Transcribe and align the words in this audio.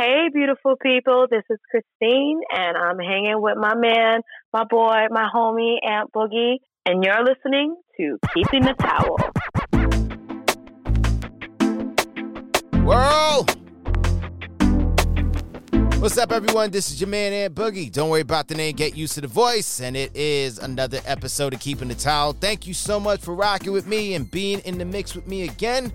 Hey, 0.00 0.28
beautiful 0.32 0.76
people. 0.80 1.26
This 1.28 1.42
is 1.50 1.58
Christine, 1.72 2.40
and 2.52 2.76
I'm 2.76 3.00
hanging 3.00 3.42
with 3.42 3.56
my 3.56 3.74
man, 3.74 4.20
my 4.52 4.62
boy, 4.62 4.94
my 5.10 5.28
homie, 5.34 5.74
Ant 5.84 6.12
Boogie, 6.12 6.58
and 6.86 7.02
you're 7.02 7.24
listening 7.24 7.74
to 7.96 8.16
Keeping 8.32 8.62
the 8.62 8.74
Towel. 8.78 9.18
World! 12.84 13.56
What's 16.00 16.16
up, 16.16 16.30
everyone? 16.30 16.70
This 16.70 16.92
is 16.92 17.00
your 17.00 17.08
man, 17.08 17.32
Ant 17.32 17.56
Boogie. 17.56 17.90
Don't 17.90 18.08
worry 18.08 18.20
about 18.20 18.46
the 18.46 18.54
name, 18.54 18.76
get 18.76 18.96
used 18.96 19.14
to 19.14 19.20
the 19.20 19.26
voice. 19.26 19.80
And 19.80 19.96
it 19.96 20.14
is 20.14 20.60
another 20.60 21.00
episode 21.06 21.54
of 21.54 21.58
Keeping 21.58 21.88
the 21.88 21.96
Towel. 21.96 22.34
Thank 22.34 22.68
you 22.68 22.74
so 22.74 23.00
much 23.00 23.20
for 23.20 23.34
rocking 23.34 23.72
with 23.72 23.88
me 23.88 24.14
and 24.14 24.30
being 24.30 24.60
in 24.60 24.78
the 24.78 24.84
mix 24.84 25.16
with 25.16 25.26
me 25.26 25.42
again. 25.42 25.92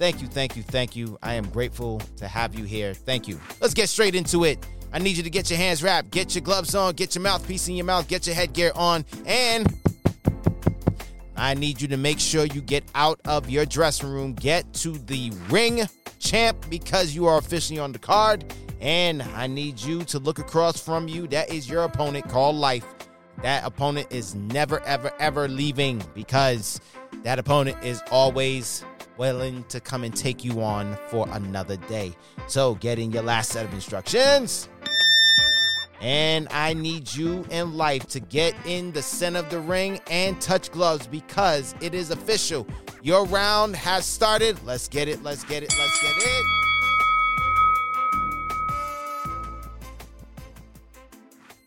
Thank 0.00 0.22
you, 0.22 0.28
thank 0.28 0.56
you, 0.56 0.62
thank 0.62 0.96
you. 0.96 1.18
I 1.22 1.34
am 1.34 1.46
grateful 1.50 2.00
to 2.16 2.26
have 2.26 2.54
you 2.54 2.64
here. 2.64 2.94
Thank 2.94 3.28
you. 3.28 3.38
Let's 3.60 3.74
get 3.74 3.90
straight 3.90 4.14
into 4.14 4.44
it. 4.44 4.58
I 4.94 4.98
need 4.98 5.18
you 5.18 5.22
to 5.22 5.28
get 5.28 5.50
your 5.50 5.58
hands 5.58 5.82
wrapped, 5.82 6.10
get 6.10 6.34
your 6.34 6.40
gloves 6.40 6.74
on, 6.74 6.94
get 6.94 7.14
your 7.14 7.20
mouthpiece 7.20 7.68
in 7.68 7.74
your 7.74 7.84
mouth, 7.84 8.08
get 8.08 8.26
your 8.26 8.34
headgear 8.34 8.72
on, 8.74 9.04
and 9.26 9.70
I 11.36 11.52
need 11.52 11.82
you 11.82 11.88
to 11.88 11.98
make 11.98 12.18
sure 12.18 12.46
you 12.46 12.62
get 12.62 12.82
out 12.94 13.20
of 13.26 13.50
your 13.50 13.66
dressing 13.66 14.08
room, 14.08 14.32
get 14.32 14.72
to 14.76 14.92
the 14.92 15.32
ring 15.50 15.82
champ 16.18 16.64
because 16.70 17.14
you 17.14 17.26
are 17.26 17.36
officially 17.36 17.78
on 17.78 17.92
the 17.92 17.98
card, 17.98 18.54
and 18.80 19.22
I 19.34 19.48
need 19.48 19.78
you 19.78 20.02
to 20.04 20.18
look 20.18 20.38
across 20.38 20.80
from 20.80 21.08
you. 21.08 21.26
That 21.26 21.52
is 21.52 21.68
your 21.68 21.84
opponent 21.84 22.26
called 22.26 22.56
life. 22.56 22.86
That 23.42 23.66
opponent 23.66 24.06
is 24.10 24.34
never, 24.34 24.80
ever, 24.84 25.12
ever 25.20 25.46
leaving 25.46 26.02
because 26.14 26.80
that 27.22 27.38
opponent 27.38 27.84
is 27.84 28.02
always 28.10 28.82
willing 29.20 29.62
to 29.64 29.80
come 29.80 30.02
and 30.02 30.16
take 30.16 30.42
you 30.42 30.62
on 30.62 30.96
for 31.08 31.28
another 31.32 31.76
day. 31.76 32.16
So 32.46 32.76
get 32.76 32.98
in 32.98 33.12
your 33.12 33.22
last 33.22 33.50
set 33.50 33.66
of 33.66 33.74
instructions. 33.74 34.66
And 36.00 36.48
I 36.50 36.72
need 36.72 37.12
you 37.12 37.44
in 37.50 37.76
life 37.76 38.06
to 38.08 38.20
get 38.20 38.54
in 38.64 38.92
the 38.92 39.02
center 39.02 39.40
of 39.40 39.50
the 39.50 39.60
ring 39.60 40.00
and 40.10 40.40
touch 40.40 40.72
gloves 40.72 41.06
because 41.06 41.74
it 41.82 41.92
is 41.92 42.10
official. 42.10 42.66
Your 43.02 43.26
round 43.26 43.76
has 43.76 44.06
started. 44.06 44.58
Let's 44.64 44.88
get 44.88 45.06
it. 45.06 45.22
Let's 45.22 45.44
get 45.44 45.62
it. 45.62 45.74
Let's 45.78 46.00
get 46.00 46.16
it. 46.16 46.44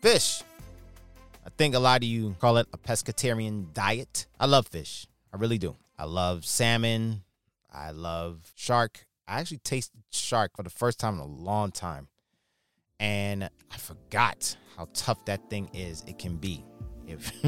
Fish. 0.02 0.42
I 1.46 1.50
think 1.56 1.76
a 1.76 1.78
lot 1.78 2.02
of 2.02 2.08
you 2.08 2.34
call 2.40 2.56
it 2.56 2.66
a 2.72 2.78
pescatarian 2.78 3.72
diet. 3.72 4.26
I 4.40 4.46
love 4.46 4.66
fish. 4.66 5.06
I 5.32 5.36
really 5.36 5.58
do. 5.58 5.76
I 5.96 6.06
love 6.06 6.44
salmon. 6.44 7.23
I 7.74 7.90
love 7.90 8.52
shark. 8.54 9.06
I 9.26 9.40
actually 9.40 9.58
tasted 9.58 10.00
shark 10.10 10.52
for 10.56 10.62
the 10.62 10.70
first 10.70 10.98
time 11.00 11.14
in 11.14 11.20
a 11.20 11.26
long 11.26 11.72
time. 11.72 12.08
And 13.00 13.44
I 13.44 13.76
forgot 13.76 14.56
how 14.76 14.88
tough 14.94 15.24
that 15.24 15.50
thing 15.50 15.68
is. 15.74 16.04
It 16.06 16.18
can 16.18 16.36
be. 16.36 16.64
If 17.06 17.32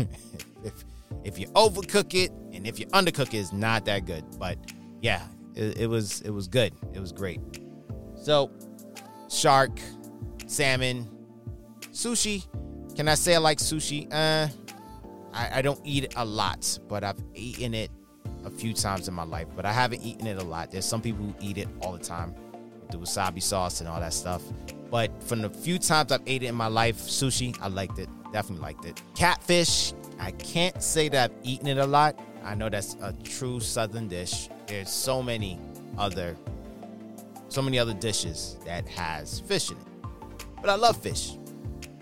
if 0.64 0.84
if 1.24 1.38
you 1.38 1.46
overcook 1.48 2.14
it 2.14 2.32
and 2.52 2.66
if 2.66 2.78
you 2.78 2.86
undercook 2.86 3.32
it, 3.32 3.38
it's 3.38 3.52
not 3.52 3.84
that 3.86 4.06
good. 4.06 4.24
But 4.38 4.58
yeah, 5.00 5.22
it, 5.54 5.78
it 5.78 5.86
was 5.86 6.20
it 6.22 6.30
was 6.30 6.48
good. 6.48 6.72
It 6.92 7.00
was 7.00 7.12
great. 7.12 7.40
So 8.16 8.50
shark, 9.30 9.78
salmon, 10.46 11.08
sushi. 11.92 12.46
Can 12.96 13.08
I 13.08 13.14
say 13.14 13.34
I 13.34 13.38
like 13.38 13.58
sushi? 13.58 14.08
Uh 14.12 14.48
I, 15.32 15.58
I 15.58 15.62
don't 15.62 15.80
eat 15.84 16.04
it 16.04 16.14
a 16.16 16.24
lot, 16.24 16.78
but 16.88 17.04
I've 17.04 17.22
eaten 17.34 17.74
it 17.74 17.90
a 18.46 18.50
few 18.50 18.72
times 18.72 19.08
in 19.08 19.14
my 19.14 19.24
life, 19.24 19.48
but 19.54 19.66
I 19.66 19.72
haven't 19.72 20.02
eaten 20.02 20.26
it 20.26 20.40
a 20.40 20.44
lot. 20.44 20.70
There's 20.70 20.86
some 20.86 21.02
people 21.02 21.26
who 21.26 21.34
eat 21.40 21.58
it 21.58 21.68
all 21.82 21.92
the 21.92 21.98
time 21.98 22.34
the 22.90 22.98
wasabi 22.98 23.42
sauce 23.42 23.80
and 23.80 23.88
all 23.88 24.00
that 24.00 24.12
stuff. 24.12 24.42
But 24.90 25.10
from 25.22 25.42
the 25.42 25.50
few 25.50 25.78
times 25.78 26.12
I've 26.12 26.22
ate 26.26 26.42
it 26.42 26.46
in 26.46 26.54
my 26.54 26.68
life, 26.68 26.96
sushi, 26.96 27.56
I 27.60 27.68
liked 27.68 27.98
it. 27.98 28.08
Definitely 28.32 28.62
liked 28.62 28.84
it. 28.84 29.00
Catfish, 29.14 29.92
I 30.18 30.30
can't 30.32 30.80
say 30.82 31.08
that 31.08 31.30
I've 31.30 31.36
eaten 31.42 31.66
it 31.66 31.78
a 31.78 31.86
lot. 31.86 32.18
I 32.44 32.54
know 32.54 32.68
that's 32.68 32.94
a 33.02 33.12
true 33.24 33.60
southern 33.60 34.08
dish. 34.08 34.48
There's 34.66 34.90
so 34.90 35.22
many 35.22 35.58
other 35.98 36.36
so 37.48 37.62
many 37.62 37.78
other 37.78 37.94
dishes 37.94 38.56
that 38.64 38.88
has 38.88 39.40
fish 39.40 39.70
in 39.70 39.76
it. 39.76 39.82
But 40.60 40.68
I 40.68 40.74
love 40.74 40.96
fish. 40.96 41.38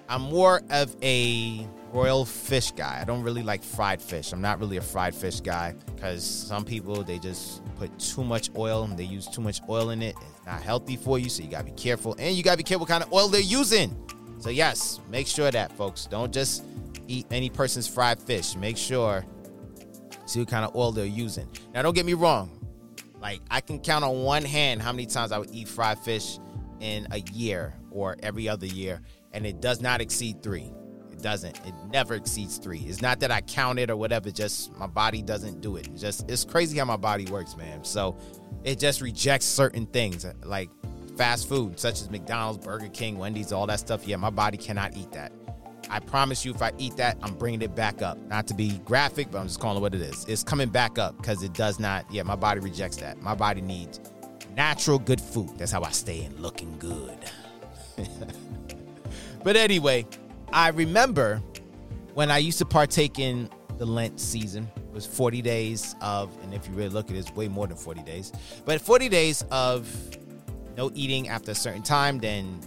I'm 0.08 0.22
more 0.22 0.62
of 0.70 0.96
a 1.02 1.66
broiled 1.94 2.28
fish 2.28 2.72
guy. 2.72 2.98
I 3.00 3.04
don't 3.04 3.22
really 3.22 3.44
like 3.44 3.62
fried 3.62 4.02
fish. 4.02 4.32
I'm 4.32 4.40
not 4.40 4.58
really 4.58 4.78
a 4.78 4.82
fried 4.82 5.14
fish 5.14 5.40
guy 5.40 5.76
because 5.94 6.24
some 6.24 6.64
people 6.64 7.04
they 7.04 7.20
just 7.20 7.62
put 7.76 7.96
too 8.00 8.24
much 8.24 8.50
oil 8.56 8.82
and 8.82 8.98
they 8.98 9.04
use 9.04 9.28
too 9.28 9.40
much 9.40 9.60
oil 9.68 9.90
in 9.90 10.02
it. 10.02 10.16
It's 10.20 10.44
not 10.44 10.60
healthy 10.60 10.96
for 10.96 11.20
you, 11.20 11.28
so 11.28 11.44
you 11.44 11.48
gotta 11.48 11.66
be 11.66 11.70
careful. 11.70 12.16
And 12.18 12.34
you 12.34 12.42
gotta 12.42 12.56
be 12.56 12.64
careful 12.64 12.80
what 12.80 12.88
kind 12.88 13.04
of 13.04 13.12
oil 13.12 13.28
they're 13.28 13.40
using. 13.40 13.96
So 14.40 14.50
yes, 14.50 14.98
make 15.08 15.28
sure 15.28 15.52
that 15.52 15.70
folks 15.76 16.06
don't 16.06 16.34
just 16.34 16.64
eat 17.06 17.26
any 17.30 17.48
person's 17.48 17.86
fried 17.86 18.18
fish. 18.18 18.56
Make 18.56 18.76
sure 18.76 19.24
see 20.26 20.40
what 20.40 20.48
kind 20.48 20.64
of 20.64 20.74
oil 20.74 20.90
they're 20.90 21.06
using. 21.06 21.46
Now 21.74 21.82
don't 21.82 21.94
get 21.94 22.06
me 22.06 22.14
wrong. 22.14 22.58
Like 23.22 23.40
I 23.52 23.60
can 23.60 23.78
count 23.78 24.04
on 24.04 24.24
one 24.24 24.44
hand 24.44 24.82
how 24.82 24.90
many 24.90 25.06
times 25.06 25.30
I 25.30 25.38
would 25.38 25.50
eat 25.52 25.68
fried 25.68 26.00
fish 26.00 26.40
in 26.80 27.06
a 27.12 27.20
year 27.32 27.72
or 27.92 28.16
every 28.20 28.48
other 28.48 28.66
year, 28.66 29.00
and 29.32 29.46
it 29.46 29.60
does 29.60 29.80
not 29.80 30.00
exceed 30.00 30.42
three. 30.42 30.72
Doesn't. 31.24 31.56
It 31.66 31.72
never 31.90 32.16
exceeds 32.16 32.58
three. 32.58 32.80
It's 32.80 33.00
not 33.00 33.18
that 33.20 33.30
I 33.30 33.40
count 33.40 33.78
it 33.78 33.88
or 33.88 33.96
whatever. 33.96 34.30
Just 34.30 34.76
my 34.76 34.86
body 34.86 35.22
doesn't 35.22 35.62
do 35.62 35.76
it. 35.76 35.86
It's 35.86 36.02
just 36.02 36.30
it's 36.30 36.44
crazy 36.44 36.76
how 36.76 36.84
my 36.84 36.98
body 36.98 37.24
works, 37.24 37.56
man. 37.56 37.82
So 37.82 38.14
it 38.62 38.78
just 38.78 39.00
rejects 39.00 39.46
certain 39.46 39.86
things 39.86 40.26
uh, 40.26 40.34
like 40.44 40.68
fast 41.16 41.48
food, 41.48 41.80
such 41.80 42.02
as 42.02 42.10
McDonald's, 42.10 42.62
Burger 42.62 42.90
King, 42.90 43.16
Wendy's, 43.16 43.52
all 43.52 43.66
that 43.68 43.80
stuff. 43.80 44.06
Yeah, 44.06 44.16
my 44.16 44.28
body 44.28 44.58
cannot 44.58 44.98
eat 44.98 45.12
that. 45.12 45.32
I 45.88 45.98
promise 45.98 46.44
you, 46.44 46.52
if 46.52 46.60
I 46.60 46.72
eat 46.76 46.98
that, 46.98 47.16
I'm 47.22 47.32
bringing 47.36 47.62
it 47.62 47.74
back 47.74 48.02
up. 48.02 48.18
Not 48.28 48.46
to 48.48 48.54
be 48.54 48.76
graphic, 48.84 49.30
but 49.30 49.38
I'm 49.38 49.46
just 49.46 49.60
calling 49.60 49.78
it 49.78 49.80
what 49.80 49.94
it 49.94 50.02
is. 50.02 50.26
It's 50.26 50.44
coming 50.44 50.68
back 50.68 50.98
up 50.98 51.16
because 51.16 51.42
it 51.42 51.54
does 51.54 51.80
not. 51.80 52.04
Yeah, 52.12 52.24
my 52.24 52.36
body 52.36 52.60
rejects 52.60 52.98
that. 52.98 53.22
My 53.22 53.34
body 53.34 53.62
needs 53.62 53.98
natural, 54.54 54.98
good 54.98 55.22
food. 55.22 55.56
That's 55.56 55.72
how 55.72 55.84
I 55.84 55.90
stay 55.90 56.22
in 56.22 56.36
looking 56.42 56.78
good. 56.78 57.16
but 59.42 59.56
anyway, 59.56 60.06
I 60.52 60.68
remember 60.68 61.42
when 62.14 62.30
I 62.30 62.38
used 62.38 62.58
to 62.58 62.64
partake 62.64 63.18
in 63.18 63.50
the 63.78 63.86
Lent 63.86 64.20
season. 64.20 64.70
It 64.76 64.92
was 64.92 65.06
40 65.06 65.42
days 65.42 65.96
of, 66.00 66.30
and 66.42 66.54
if 66.54 66.68
you 66.68 66.74
really 66.74 66.90
look 66.90 67.10
at 67.10 67.16
it, 67.16 67.18
it's 67.18 67.34
way 67.34 67.48
more 67.48 67.66
than 67.66 67.76
40 67.76 68.02
days. 68.02 68.32
But 68.64 68.80
40 68.80 69.08
days 69.08 69.42
of 69.50 69.88
no 70.76 70.90
eating 70.94 71.28
after 71.28 71.50
a 71.50 71.54
certain 71.54 71.82
time, 71.82 72.18
then 72.18 72.60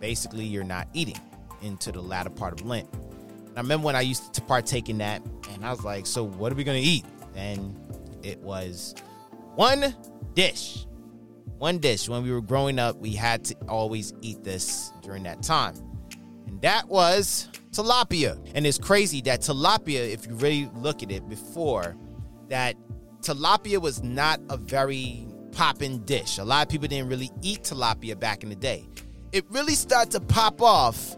basically 0.00 0.44
you're 0.44 0.64
not 0.64 0.88
eating 0.94 1.20
into 1.62 1.92
the 1.92 2.00
latter 2.00 2.30
part 2.30 2.58
of 2.58 2.66
Lent. 2.66 2.88
And 2.92 3.58
I 3.58 3.60
remember 3.60 3.86
when 3.86 3.96
I 3.96 4.00
used 4.00 4.32
to 4.34 4.40
partake 4.40 4.88
in 4.88 4.98
that, 4.98 5.22
and 5.52 5.66
I 5.66 5.70
was 5.70 5.84
like, 5.84 6.06
so 6.06 6.24
what 6.24 6.52
are 6.52 6.54
we 6.54 6.64
gonna 6.64 6.78
eat? 6.78 7.04
And 7.34 7.76
it 8.22 8.38
was 8.40 8.94
one 9.54 9.94
dish. 10.34 10.86
One 11.58 11.78
dish. 11.78 12.08
When 12.08 12.22
we 12.22 12.30
were 12.30 12.40
growing 12.40 12.78
up, 12.78 12.96
we 12.96 13.12
had 13.12 13.44
to 13.46 13.54
always 13.68 14.14
eat 14.20 14.44
this 14.44 14.92
during 15.02 15.24
that 15.24 15.42
time. 15.42 15.74
That 16.60 16.88
was 16.88 17.48
tilapia. 17.72 18.38
And 18.54 18.66
it's 18.66 18.78
crazy 18.78 19.20
that 19.22 19.40
tilapia, 19.40 20.12
if 20.12 20.26
you 20.26 20.34
really 20.34 20.70
look 20.74 21.02
at 21.02 21.10
it 21.10 21.28
before, 21.28 21.96
that 22.48 22.76
tilapia 23.20 23.80
was 23.80 24.02
not 24.02 24.40
a 24.48 24.56
very 24.56 25.26
popping 25.52 25.98
dish. 26.00 26.38
A 26.38 26.44
lot 26.44 26.66
of 26.66 26.70
people 26.70 26.88
didn't 26.88 27.08
really 27.08 27.30
eat 27.42 27.62
tilapia 27.62 28.18
back 28.18 28.42
in 28.42 28.48
the 28.48 28.56
day. 28.56 28.88
It 29.32 29.44
really 29.50 29.74
started 29.74 30.12
to 30.12 30.20
pop 30.20 30.62
off 30.62 31.16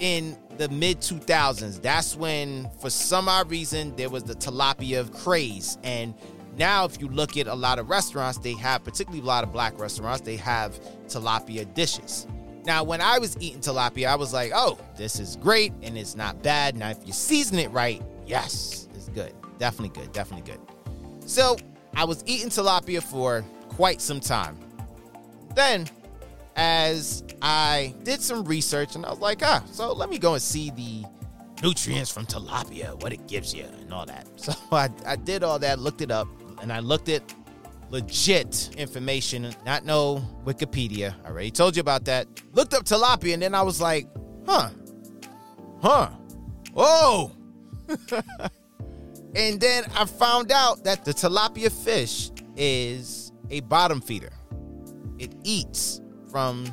in 0.00 0.36
the 0.56 0.68
mid 0.68 1.00
2000s. 1.00 1.80
That's 1.82 2.16
when, 2.16 2.68
for 2.80 2.90
some 2.90 3.28
odd 3.28 3.50
reason, 3.50 3.94
there 3.96 4.08
was 4.08 4.24
the 4.24 4.34
tilapia 4.34 5.12
craze. 5.22 5.78
And 5.82 6.14
now, 6.56 6.84
if 6.84 7.00
you 7.00 7.08
look 7.08 7.36
at 7.36 7.46
a 7.46 7.54
lot 7.54 7.78
of 7.78 7.88
restaurants, 7.88 8.38
they 8.38 8.54
have, 8.54 8.82
particularly 8.82 9.22
a 9.22 9.26
lot 9.26 9.44
of 9.44 9.52
black 9.52 9.78
restaurants, 9.78 10.22
they 10.22 10.36
have 10.36 10.80
tilapia 11.06 11.72
dishes. 11.74 12.26
Now, 12.64 12.84
when 12.84 13.00
I 13.00 13.18
was 13.18 13.36
eating 13.40 13.60
tilapia, 13.60 14.08
I 14.08 14.16
was 14.16 14.32
like, 14.32 14.52
oh, 14.54 14.78
this 14.96 15.18
is 15.18 15.36
great 15.36 15.72
and 15.82 15.96
it's 15.96 16.14
not 16.14 16.42
bad. 16.42 16.76
Now, 16.76 16.90
if 16.90 16.98
you 17.06 17.12
season 17.12 17.58
it 17.58 17.70
right, 17.70 18.02
yes, 18.26 18.88
it's 18.94 19.08
good. 19.08 19.32
Definitely 19.58 20.00
good. 20.00 20.12
Definitely 20.12 20.52
good. 20.52 20.60
So, 21.28 21.56
I 21.94 22.04
was 22.04 22.22
eating 22.26 22.48
tilapia 22.48 23.02
for 23.02 23.44
quite 23.68 24.00
some 24.00 24.20
time. 24.20 24.58
Then, 25.54 25.88
as 26.56 27.24
I 27.42 27.94
did 28.02 28.20
some 28.20 28.44
research 28.44 28.94
and 28.94 29.04
I 29.04 29.10
was 29.10 29.20
like, 29.20 29.42
ah, 29.42 29.64
so 29.72 29.92
let 29.92 30.10
me 30.10 30.18
go 30.18 30.34
and 30.34 30.42
see 30.42 30.70
the 30.70 31.04
nutrients 31.62 32.10
from 32.10 32.26
tilapia, 32.26 33.00
what 33.02 33.12
it 33.12 33.26
gives 33.26 33.54
you, 33.54 33.64
and 33.64 33.92
all 33.92 34.06
that. 34.06 34.26
So 34.36 34.54
I, 34.72 34.88
I 35.06 35.16
did 35.16 35.42
all 35.42 35.58
that, 35.58 35.78
looked 35.78 36.00
it 36.00 36.10
up, 36.10 36.28
and 36.62 36.72
I 36.72 36.80
looked 36.80 37.08
at 37.08 37.22
legit 37.90 38.70
information, 38.76 39.52
not 39.66 39.84
no 39.84 40.22
Wikipedia. 40.44 41.14
I 41.24 41.28
already 41.28 41.50
told 41.50 41.76
you 41.76 41.80
about 41.80 42.04
that. 42.06 42.26
Looked 42.52 42.74
up 42.74 42.84
tilapia, 42.84 43.34
and 43.34 43.42
then 43.42 43.54
I 43.54 43.62
was 43.62 43.80
like, 43.80 44.08
huh, 44.46 44.70
huh, 45.82 46.10
oh. 46.76 47.32
and 49.34 49.60
then 49.60 49.84
I 49.94 50.04
found 50.04 50.52
out 50.52 50.84
that 50.84 51.04
the 51.04 51.12
tilapia 51.12 51.70
fish 51.70 52.30
is 52.56 53.32
a 53.50 53.60
bottom 53.60 54.00
feeder. 54.00 54.32
It 55.18 55.34
eats 55.42 56.00
from 56.30 56.66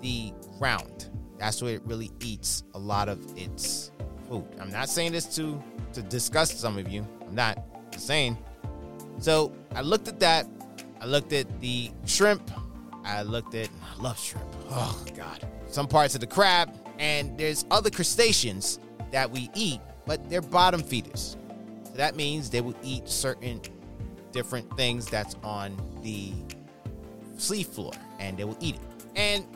the 0.00 0.32
ground. 0.58 1.08
That's 1.38 1.62
where 1.62 1.74
it 1.74 1.82
really 1.86 2.10
eats 2.20 2.64
a 2.74 2.78
lot 2.78 3.08
of 3.08 3.18
its 3.36 3.90
food. 4.28 4.46
I'm 4.60 4.70
not 4.70 4.88
saying 4.88 5.12
this 5.12 5.24
to 5.36 5.62
to 5.94 6.02
disgust 6.02 6.60
some 6.60 6.78
of 6.78 6.88
you. 6.88 7.06
I'm 7.26 7.34
not 7.34 7.58
saying. 7.96 8.36
So 9.20 9.52
I 9.74 9.82
looked 9.82 10.08
at 10.08 10.18
that. 10.20 10.46
I 11.00 11.06
looked 11.06 11.32
at 11.32 11.60
the 11.60 11.90
shrimp. 12.06 12.50
I 13.04 13.22
looked 13.22 13.54
at 13.54 13.68
I 13.82 14.02
love 14.02 14.18
shrimp. 14.18 14.46
Oh 14.70 15.04
God. 15.14 15.46
Some 15.68 15.86
parts 15.86 16.14
of 16.14 16.20
the 16.20 16.26
crab. 16.26 16.74
And 16.98 17.38
there's 17.38 17.64
other 17.70 17.90
crustaceans 17.90 18.78
that 19.10 19.30
we 19.30 19.50
eat, 19.54 19.80
but 20.06 20.28
they're 20.28 20.42
bottom 20.42 20.82
feeders. 20.82 21.36
So 21.84 21.92
that 21.92 22.16
means 22.16 22.50
they 22.50 22.60
will 22.60 22.76
eat 22.82 23.08
certain 23.08 23.60
different 24.32 24.76
things 24.76 25.06
that's 25.06 25.36
on 25.42 25.76
the 26.02 26.32
sea 27.36 27.62
floor 27.62 27.92
and 28.18 28.36
they 28.36 28.44
will 28.44 28.58
eat 28.60 28.76
it. 28.76 28.80
And 29.16 29.46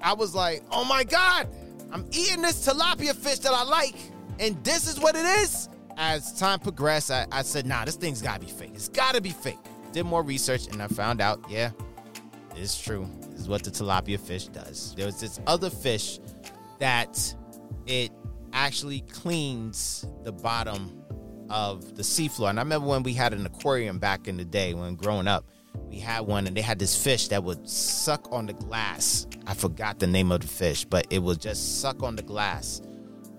I 0.00 0.12
was 0.12 0.34
like, 0.34 0.62
oh 0.70 0.84
my 0.84 1.04
God, 1.04 1.48
I'm 1.92 2.06
eating 2.12 2.42
this 2.42 2.66
tilapia 2.66 3.14
fish 3.14 3.38
that 3.40 3.52
I 3.52 3.62
like, 3.64 3.96
and 4.38 4.62
this 4.64 4.88
is 4.88 4.98
what 4.98 5.16
it 5.16 5.24
is. 5.24 5.68
As 5.96 6.38
time 6.38 6.58
progressed, 6.58 7.10
I, 7.10 7.26
I 7.30 7.42
said, 7.42 7.66
nah, 7.66 7.84
this 7.84 7.96
thing's 7.96 8.20
gotta 8.20 8.40
be 8.40 8.50
fake. 8.50 8.72
It's 8.74 8.88
gotta 8.88 9.20
be 9.20 9.30
fake. 9.30 9.58
Did 9.92 10.04
more 10.04 10.22
research 10.22 10.66
and 10.66 10.82
I 10.82 10.88
found 10.88 11.20
out, 11.20 11.44
yeah, 11.48 11.70
it's 12.56 12.80
true. 12.80 13.08
This 13.30 13.42
is 13.42 13.48
what 13.48 13.62
the 13.62 13.70
tilapia 13.70 14.18
fish 14.18 14.46
does. 14.46 14.94
There 14.96 15.06
was 15.06 15.20
this 15.20 15.40
other 15.46 15.70
fish 15.70 16.18
that 16.78 17.34
it 17.86 18.10
actually 18.52 19.00
cleans 19.02 20.06
the 20.22 20.32
bottom 20.32 21.02
of 21.50 21.96
the 21.96 22.02
seafloor. 22.02 22.50
And 22.50 22.58
I 22.58 22.62
remember 22.62 22.88
when 22.88 23.02
we 23.02 23.12
had 23.12 23.32
an 23.32 23.46
aquarium 23.46 23.98
back 23.98 24.28
in 24.28 24.36
the 24.36 24.44
day 24.44 24.74
when 24.74 24.96
growing 24.96 25.28
up, 25.28 25.44
we 25.88 25.98
had 25.98 26.20
one 26.20 26.46
and 26.46 26.56
they 26.56 26.60
had 26.60 26.78
this 26.78 27.00
fish 27.00 27.28
that 27.28 27.42
would 27.44 27.68
suck 27.68 28.28
on 28.32 28.46
the 28.46 28.52
glass. 28.52 29.26
I 29.46 29.54
forgot 29.54 29.98
the 29.98 30.06
name 30.06 30.32
of 30.32 30.40
the 30.40 30.46
fish, 30.46 30.84
but 30.84 31.06
it 31.10 31.20
would 31.20 31.40
just 31.40 31.80
suck 31.80 32.02
on 32.02 32.16
the 32.16 32.22
glass. 32.22 32.80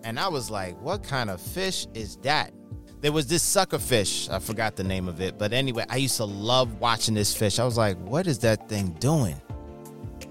And 0.06 0.20
I 0.20 0.28
was 0.28 0.52
like, 0.52 0.80
what 0.82 1.02
kind 1.02 1.32
of 1.32 1.42
fish 1.42 1.88
is 1.96 2.18
that? 2.18 2.54
There 3.02 3.12
was 3.12 3.26
this 3.26 3.42
sucker 3.42 3.80
fish. 3.80 4.30
I 4.30 4.38
forgot 4.38 4.76
the 4.76 4.84
name 4.84 5.08
of 5.08 5.20
it. 5.20 5.40
But 5.40 5.52
anyway, 5.52 5.84
I 5.90 5.98
used 5.98 6.18
to 6.18 6.26
love 6.26 6.80
watching 6.80 7.16
this 7.16 7.36
fish. 7.36 7.58
I 7.58 7.66
was 7.66 7.76
like, 7.76 7.98
what 7.98 8.28
is 8.28 8.38
that 8.40 8.70
thing 8.70 8.92
doing? 9.00 9.42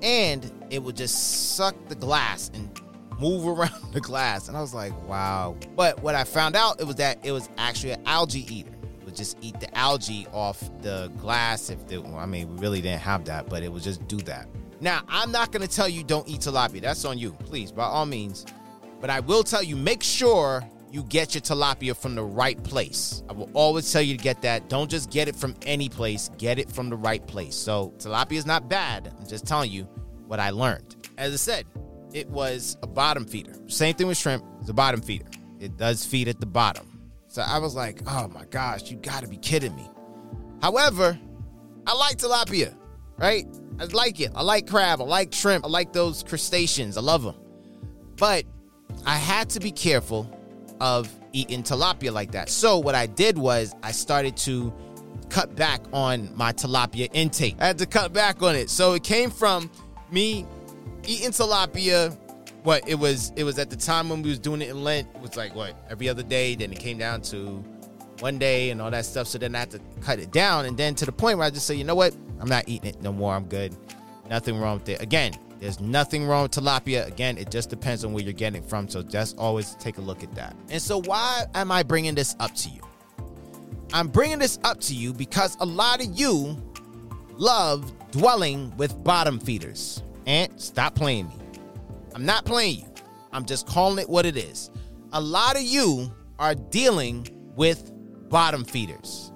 And 0.01 0.51
it 0.71 0.81
would 0.81 0.97
just 0.97 1.57
suck 1.57 1.75
the 1.89 1.97
glass 1.97 2.53
and 2.55 2.81
move 3.19 3.47
around 3.59 3.93
the 3.93 4.01
glass. 4.01 4.47
And 4.47 4.57
I 4.57 4.61
was 4.61 4.73
like, 4.73 4.93
wow. 5.09 5.57
But 5.75 6.01
what 6.05 6.15
I 6.15 6.23
found 6.23 6.55
out 6.55 6.81
it 6.81 6.87
was 6.87 6.97
that 6.97 7.19
it 7.25 7.33
was 7.33 7.49
actually 7.59 7.95
an 7.95 8.03
algae 8.07 8.47
eater. 8.55 8.71
It 9.01 9.05
would 9.05 9.17
just 9.17 9.37
eat 9.41 9.59
the 9.59 9.77
algae 9.77 10.29
off 10.33 10.61
the 10.83 11.11
glass 11.19 11.69
if 11.69 11.85
the 11.89 11.99
well, 11.99 12.17
I 12.17 12.27
mean 12.27 12.49
we 12.49 12.61
really 12.61 12.81
didn't 12.81 13.03
have 13.03 13.25
that, 13.25 13.49
but 13.49 13.65
it 13.65 13.73
would 13.73 13.83
just 13.83 14.07
do 14.07 14.19
that. 14.19 14.47
Now, 14.81 15.03
I'm 15.09 15.33
not 15.33 15.51
gonna 15.51 15.67
tell 15.67 15.89
you 15.89 16.05
don't 16.05 16.29
eat 16.29 16.43
tilapia. 16.43 16.83
That's 16.83 17.05
on 17.05 17.19
you, 17.19 17.33
please, 17.33 17.73
by 17.73 17.85
all 17.85 18.07
means. 18.07 18.47
But 19.01 19.11
I 19.11 19.21
will 19.21 19.43
tell 19.43 19.63
you, 19.63 19.77
make 19.77 20.03
sure 20.03 20.65
you 20.91 21.03
get 21.05 21.35
your 21.35 21.43
tilapia 21.43 21.97
from 21.97 22.15
the 22.15 22.23
right 22.23 22.63
place. 22.63 23.23
I 23.29 23.33
will 23.33 23.51
always 23.53 23.93
tell 23.93 24.01
you 24.01 24.17
to 24.17 24.23
get 24.23 24.43
that. 24.43 24.69
Don't 24.69 24.91
just 24.91 25.11
get 25.11 25.29
it 25.29 25.35
from 25.35 25.55
any 25.67 25.89
place, 25.89 26.31
get 26.39 26.59
it 26.59 26.71
from 26.71 26.89
the 26.89 26.97
right 26.97 27.27
place. 27.27 27.57
So, 27.57 27.93
tilapia 27.99 28.35
is 28.35 28.47
not 28.47 28.69
bad. 28.69 29.13
I'm 29.19 29.27
just 29.27 29.47
telling 29.47 29.73
you 29.73 29.85
what 30.27 30.39
I 30.41 30.51
learned. 30.51 30.97
As 31.19 31.33
I 31.33 31.37
said, 31.37 31.67
it 32.13 32.29
was 32.29 32.77
a 32.83 32.87
bottom 32.87 33.25
feeder. 33.25 33.55
Same 33.67 33.95
thing 33.95 34.07
with 34.07 34.17
shrimp, 34.17 34.45
it's 34.61 34.71
a 34.71 34.75
bottom 34.75 35.03
feeder. 35.03 35.27
It 35.59 35.77
does 35.77 36.05
feed 36.05 36.29
at 36.29 36.39
the 36.39 36.47
bottom. 36.47 37.11
So 37.27 37.43
I 37.43 37.59
was 37.59 37.75
like, 37.75 38.01
oh 38.07 38.29
my 38.29 38.45
gosh, 38.45 38.91
you 38.91 38.97
gotta 38.97 39.27
be 39.27 39.37
kidding 39.37 39.75
me. 39.75 39.91
However, 40.63 41.19
I 41.87 41.95
like 41.95 42.19
tilapia, 42.19 42.77
right? 43.19 43.47
I 43.81 43.85
like 43.87 44.21
it. 44.21 44.31
I 44.35 44.43
like 44.43 44.69
crab. 44.69 45.01
I 45.01 45.05
like 45.05 45.35
shrimp. 45.35 45.65
I 45.65 45.69
like 45.69 45.93
those 45.93 46.23
crustaceans. 46.23 46.97
I 46.97 47.01
love 47.01 47.25
them. 47.25 47.35
But 48.17 48.45
I 49.07 49.17
had 49.17 49.51
to 49.51 49.61
be 49.61 49.71
careful 49.71 50.31
of 50.81 51.09
eating 51.33 51.63
tilapia 51.63 52.13
like 52.13 52.33
that. 52.33 52.49
So 52.49 52.79
what 52.79 52.95
I 52.95 53.07
did 53.07 53.39
was 53.39 53.75
I 53.83 53.93
started 53.93 54.37
to 54.39 54.73
cut 55.29 55.55
back 55.57 55.81
on 55.93 56.31
my 56.37 56.53
tilapia 56.53 57.09
intake. 57.13 57.57
I 57.61 57.67
had 57.67 57.79
to 57.79 57.87
cut 57.87 58.13
back 58.13 58.43
on 58.43 58.55
it. 58.55 58.71
So 58.71 58.93
it 58.95 59.03
came 59.03 59.31
from 59.31 59.71
me 60.11 60.47
eating 61.07 61.31
tilapia. 61.31 62.17
What 62.63 62.89
it 62.89 62.95
was, 62.95 63.31
it 63.37 63.45
was 63.45 63.59
at 63.59 63.69
the 63.69 63.77
time 63.77 64.09
when 64.09 64.23
we 64.23 64.31
was 64.31 64.39
doing 64.39 64.63
it 64.63 64.71
in 64.71 64.83
Lent. 64.83 65.09
It 65.15 65.21
was 65.21 65.37
like 65.37 65.55
what 65.55 65.77
every 65.91 66.09
other 66.09 66.23
day. 66.23 66.55
Then 66.55 66.73
it 66.73 66.79
came 66.79 66.97
down 66.97 67.21
to 67.23 67.63
one 68.21 68.39
day 68.39 68.71
and 68.71 68.81
all 68.81 68.91
that 68.91 69.05
stuff. 69.05 69.27
So 69.27 69.39
then 69.39 69.55
I 69.55 69.59
had 69.59 69.71
to 69.73 69.81
cut 70.01 70.19
it 70.19 70.31
down, 70.31 70.65
and 70.65 70.77
then 70.77 70.95
to 70.95 71.05
the 71.05 71.13
point 71.13 71.37
where 71.39 71.47
I 71.47 71.51
just 71.51 71.67
say, 71.67 71.75
you 71.75 71.85
know 71.85 71.95
what, 71.95 72.15
I'm 72.41 72.49
not 72.49 72.69
eating 72.69 72.89
it 72.89 73.03
no 73.03 73.13
more. 73.13 73.35
I'm 73.35 73.45
good. 73.45 73.77
Nothing 74.31 74.59
wrong 74.59 74.79
with 74.79 74.89
it. 74.89 75.03
Again, 75.03 75.35
there's 75.65 75.81
nothing 75.81 76.27
wrong 76.27 76.43
with 76.43 76.51
tilapia. 76.51 77.07
Again, 77.07 77.39
it 77.39 77.51
just 77.51 77.71
depends 77.71 78.05
on 78.05 78.13
where 78.13 78.23
you're 78.23 78.35
getting 78.35 78.63
from. 78.63 78.87
So 78.87 79.03
just 79.03 79.39
always 79.39 79.75
take 79.77 79.97
a 79.97 80.03
look 80.03 80.23
at 80.23 80.35
that. 80.35 80.55
And 80.69 80.81
so 80.81 81.01
why 81.01 81.47
am 81.55 81.73
I 81.73 81.83
bringing 81.83 82.15
this 82.15 82.37
up 82.39 82.55
to 82.57 82.69
you? 82.69 82.83
I'm 83.95 84.09
bringing 84.09 84.39
this 84.39 84.59
up 84.63 84.79
to 84.81 84.95
you 84.95 85.15
because 85.15 85.57
a 85.61 85.65
lot 85.65 86.05
of 86.05 86.13
you 86.13 86.63
love 87.39 87.91
dwelling 88.11 88.77
with 88.77 89.03
bottom 89.03 89.41
feeders. 89.41 90.03
And 90.27 90.53
stop 90.61 90.95
playing 90.95 91.29
me. 91.29 91.37
I'm 92.15 92.27
not 92.27 92.45
playing 92.45 92.81
you. 92.81 92.95
I'm 93.33 93.47
just 93.47 93.67
calling 93.67 93.99
it 93.99 94.07
what 94.07 94.27
it 94.27 94.37
is. 94.37 94.71
A 95.15 95.21
lot 95.21 95.57
of 95.57 95.63
you 95.63 96.13
are 96.39 96.55
dealing 96.55 97.27
with 97.57 97.91
bottom 98.29 98.67
feeders. 98.67 99.33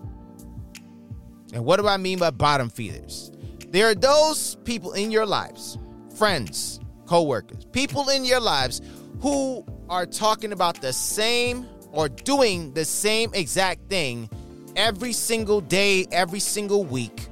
And 1.55 1.65
what 1.65 1.81
do 1.81 1.89
I 1.89 1.97
mean 1.97 2.19
by 2.19 2.33
bottom 2.33 2.69
feeders? 2.69 3.33
There 3.69 3.87
are 3.87 3.95
those 3.95 4.57
people 4.65 4.93
in 4.93 5.11
your 5.11 5.25
lives, 5.25 5.79
friends, 6.19 6.81
coworkers, 7.07 7.65
people 7.67 8.09
in 8.09 8.25
your 8.25 8.41
lives 8.41 8.83
who 9.21 9.65
are 9.89 10.05
talking 10.05 10.53
about 10.53 10.81
the 10.83 10.93
same 10.93 11.65
or 11.93 12.09
doing 12.09 12.75
the 12.75 12.85
same 12.85 13.31
exact 13.35 13.89
thing 13.89 14.29
every 14.75 15.13
single 15.13 15.61
day, 15.61 16.07
every 16.11 16.41
single 16.41 16.83
week, 16.83 17.29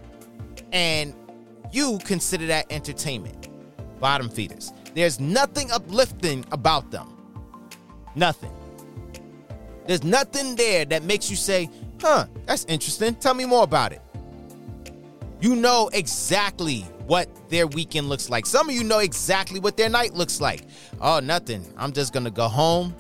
and 0.73 1.13
you 1.73 1.99
consider 2.05 2.47
that 2.47 2.65
entertainment. 2.71 3.49
Bottom 3.99 4.29
feeders. 4.29 4.73
There's 4.95 5.19
nothing 5.19 5.71
uplifting 5.73 6.45
about 6.53 6.93
them. 6.93 7.13
Nothing. 8.15 8.53
There's 9.87 10.05
nothing 10.05 10.55
there 10.55 10.85
that 10.85 11.03
makes 11.03 11.29
you 11.29 11.37
say, 11.37 11.69
huh, 12.01 12.27
that's 12.47 12.65
interesting. 12.67 13.17
Tell 13.17 13.35
me 13.35 13.47
more 13.47 13.65
about 13.65 13.93
it. 13.93 14.01
You 15.41 15.57
know 15.57 15.91
exactly 15.93 16.87
what 17.07 17.29
their 17.49 17.67
weekend 17.67 18.09
looks 18.09 18.29
like. 18.29 18.47
Some 18.47 18.69
of 18.69 18.75
you 18.75 18.85
know 18.85 18.99
exactly 18.99 19.61
what 19.61 19.77
their 19.77 19.89
night 19.89 20.15
looks 20.15 20.41
like. 20.41 20.63
Oh, 21.01 21.21
nothing. 21.21 21.65
I'm 21.77 21.93
just 21.93 22.13
going 22.13 22.25
to 22.25 22.31
go 22.31 22.49
home, 22.49 22.95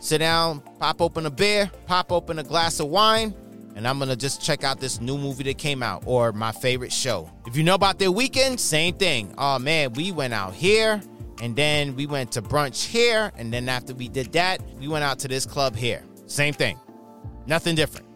sit 0.00 0.18
down, 0.18 0.60
pop 0.78 1.00
open 1.00 1.26
a 1.26 1.30
beer, 1.30 1.70
pop 1.86 2.12
open 2.12 2.38
a 2.38 2.44
glass 2.44 2.80
of 2.80 2.88
wine, 2.88 3.34
and 3.76 3.86
I'm 3.86 3.98
going 3.98 4.08
to 4.10 4.16
just 4.16 4.42
check 4.42 4.64
out 4.64 4.80
this 4.80 5.00
new 5.00 5.18
movie 5.18 5.44
that 5.44 5.58
came 5.58 5.82
out 5.82 6.02
or 6.06 6.32
my 6.32 6.52
favorite 6.52 6.92
show. 6.92 7.30
If 7.46 7.56
you 7.56 7.62
know 7.62 7.74
about 7.74 7.98
their 7.98 8.12
weekend, 8.12 8.58
same 8.58 8.94
thing. 8.94 9.34
Oh, 9.38 9.58
man, 9.58 9.92
we 9.92 10.12
went 10.12 10.34
out 10.34 10.54
here. 10.54 11.00
And 11.40 11.54
then 11.54 11.94
we 11.94 12.06
went 12.06 12.32
to 12.32 12.42
brunch 12.42 12.84
here. 12.84 13.30
And 13.36 13.52
then 13.52 13.68
after 13.68 13.94
we 13.94 14.08
did 14.08 14.32
that, 14.32 14.60
we 14.80 14.88
went 14.88 15.04
out 15.04 15.20
to 15.20 15.28
this 15.28 15.46
club 15.46 15.76
here. 15.76 16.02
Same 16.26 16.52
thing. 16.52 16.76
Nothing 17.46 17.76
different. 17.76 18.06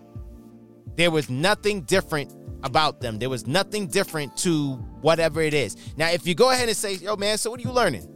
There 0.96 1.12
was 1.12 1.30
nothing 1.30 1.82
different 1.82 2.41
about 2.62 3.00
them. 3.00 3.18
There 3.18 3.30
was 3.30 3.46
nothing 3.46 3.86
different 3.86 4.36
to 4.38 4.74
whatever 5.00 5.40
it 5.40 5.54
is. 5.54 5.76
Now, 5.96 6.10
if 6.10 6.26
you 6.26 6.34
go 6.34 6.50
ahead 6.50 6.68
and 6.68 6.76
say, 6.76 6.94
yo, 6.94 7.16
man, 7.16 7.38
so 7.38 7.50
what 7.50 7.60
are 7.60 7.62
you 7.62 7.72
learning? 7.72 8.08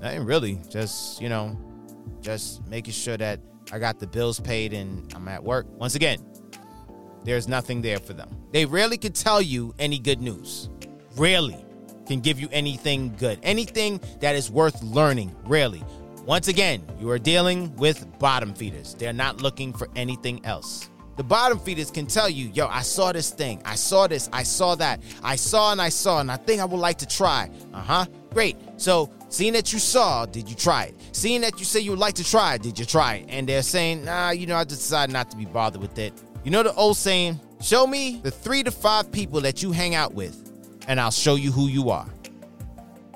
Nothing 0.00 0.24
really. 0.24 0.60
Just, 0.68 1.20
you 1.20 1.28
know, 1.28 1.58
just 2.20 2.66
making 2.68 2.92
sure 2.92 3.16
that 3.16 3.40
I 3.72 3.78
got 3.78 3.98
the 3.98 4.06
bills 4.06 4.40
paid 4.40 4.72
and 4.72 5.12
I'm 5.14 5.26
at 5.28 5.42
work. 5.42 5.66
Once 5.78 5.94
again, 5.94 6.18
there's 7.24 7.48
nothing 7.48 7.80
there 7.80 7.98
for 7.98 8.12
them. 8.12 8.28
They 8.52 8.66
rarely 8.66 8.98
can 8.98 9.12
tell 9.12 9.40
you 9.40 9.74
any 9.78 9.98
good 9.98 10.20
news. 10.20 10.68
Rarely 11.16 11.64
can 12.06 12.20
give 12.20 12.38
you 12.38 12.48
anything 12.52 13.14
good. 13.16 13.38
Anything 13.42 14.00
that 14.20 14.34
is 14.34 14.50
worth 14.50 14.82
learning. 14.82 15.34
Rarely. 15.44 15.82
Once 16.26 16.48
again, 16.48 16.82
you 17.00 17.10
are 17.10 17.18
dealing 17.18 17.74
with 17.76 18.06
bottom 18.18 18.54
feeders. 18.54 18.94
They're 18.94 19.12
not 19.12 19.40
looking 19.40 19.72
for 19.72 19.88
anything 19.96 20.44
else. 20.44 20.90
The 21.16 21.22
bottom 21.22 21.58
feeders 21.58 21.90
can 21.90 22.06
tell 22.06 22.28
you, 22.28 22.48
yo, 22.48 22.66
I 22.66 22.82
saw 22.82 23.12
this 23.12 23.30
thing. 23.30 23.62
I 23.64 23.76
saw 23.76 24.06
this. 24.08 24.28
I 24.32 24.42
saw 24.42 24.74
that. 24.76 25.00
I 25.22 25.36
saw 25.36 25.70
and 25.70 25.80
I 25.80 25.88
saw, 25.88 26.20
and 26.20 26.30
I 26.30 26.36
think 26.36 26.60
I 26.60 26.64
would 26.64 26.80
like 26.80 26.98
to 26.98 27.06
try. 27.06 27.50
Uh 27.72 27.80
huh. 27.80 28.06
Great. 28.32 28.56
So, 28.76 29.10
seeing 29.28 29.52
that 29.52 29.72
you 29.72 29.78
saw, 29.78 30.26
did 30.26 30.48
you 30.48 30.56
try 30.56 30.84
it? 30.84 30.94
Seeing 31.12 31.40
that 31.42 31.58
you 31.60 31.64
say 31.64 31.80
you 31.80 31.92
would 31.92 32.00
like 32.00 32.14
to 32.14 32.24
try 32.24 32.54
it, 32.54 32.62
did 32.62 32.78
you 32.78 32.84
try 32.84 33.16
it? 33.16 33.26
And 33.28 33.48
they're 33.48 33.62
saying, 33.62 34.04
nah, 34.04 34.30
you 34.30 34.46
know, 34.46 34.56
I 34.56 34.64
just 34.64 34.80
decided 34.80 35.12
not 35.12 35.30
to 35.30 35.36
be 35.36 35.44
bothered 35.44 35.80
with 35.80 35.96
it. 35.98 36.12
You 36.42 36.50
know 36.50 36.64
the 36.64 36.74
old 36.74 36.96
saying, 36.96 37.38
show 37.62 37.86
me 37.86 38.20
the 38.22 38.32
three 38.32 38.64
to 38.64 38.72
five 38.72 39.12
people 39.12 39.40
that 39.42 39.62
you 39.62 39.70
hang 39.70 39.94
out 39.94 40.14
with, 40.14 40.50
and 40.88 41.00
I'll 41.00 41.12
show 41.12 41.36
you 41.36 41.52
who 41.52 41.68
you 41.68 41.90
are. 41.90 42.08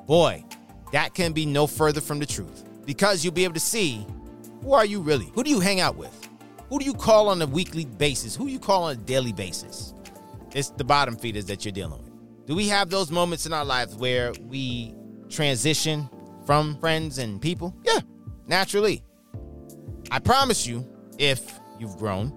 Boy, 0.06 0.44
that 0.92 1.14
can 1.14 1.32
be 1.32 1.44
no 1.44 1.66
further 1.66 2.00
from 2.00 2.20
the 2.20 2.26
truth 2.26 2.64
because 2.86 3.24
you'll 3.24 3.34
be 3.34 3.44
able 3.44 3.54
to 3.54 3.60
see 3.60 4.06
who 4.62 4.72
are 4.72 4.86
you 4.86 5.00
really? 5.00 5.26
Who 5.34 5.42
do 5.44 5.50
you 5.50 5.60
hang 5.60 5.80
out 5.80 5.96
with? 5.96 6.17
Who 6.68 6.78
do 6.78 6.84
you 6.84 6.94
call 6.94 7.28
on 7.30 7.40
a 7.40 7.46
weekly 7.46 7.86
basis? 7.86 8.36
Who 8.36 8.46
do 8.46 8.52
you 8.52 8.58
call 8.58 8.84
on 8.84 8.92
a 8.92 8.96
daily 8.96 9.32
basis? 9.32 9.94
It's 10.54 10.70
the 10.70 10.84
bottom 10.84 11.16
feeders 11.16 11.46
that 11.46 11.64
you're 11.64 11.72
dealing 11.72 12.02
with. 12.02 12.12
Do 12.46 12.54
we 12.54 12.68
have 12.68 12.90
those 12.90 13.10
moments 13.10 13.46
in 13.46 13.52
our 13.52 13.64
lives 13.64 13.94
where 13.94 14.32
we 14.48 14.94
transition 15.30 16.08
from 16.44 16.78
friends 16.78 17.18
and 17.18 17.40
people? 17.40 17.74
Yeah, 17.84 18.00
naturally. 18.46 19.02
I 20.10 20.18
promise 20.18 20.66
you, 20.66 20.86
if 21.18 21.58
you've 21.78 21.96
grown, 21.96 22.32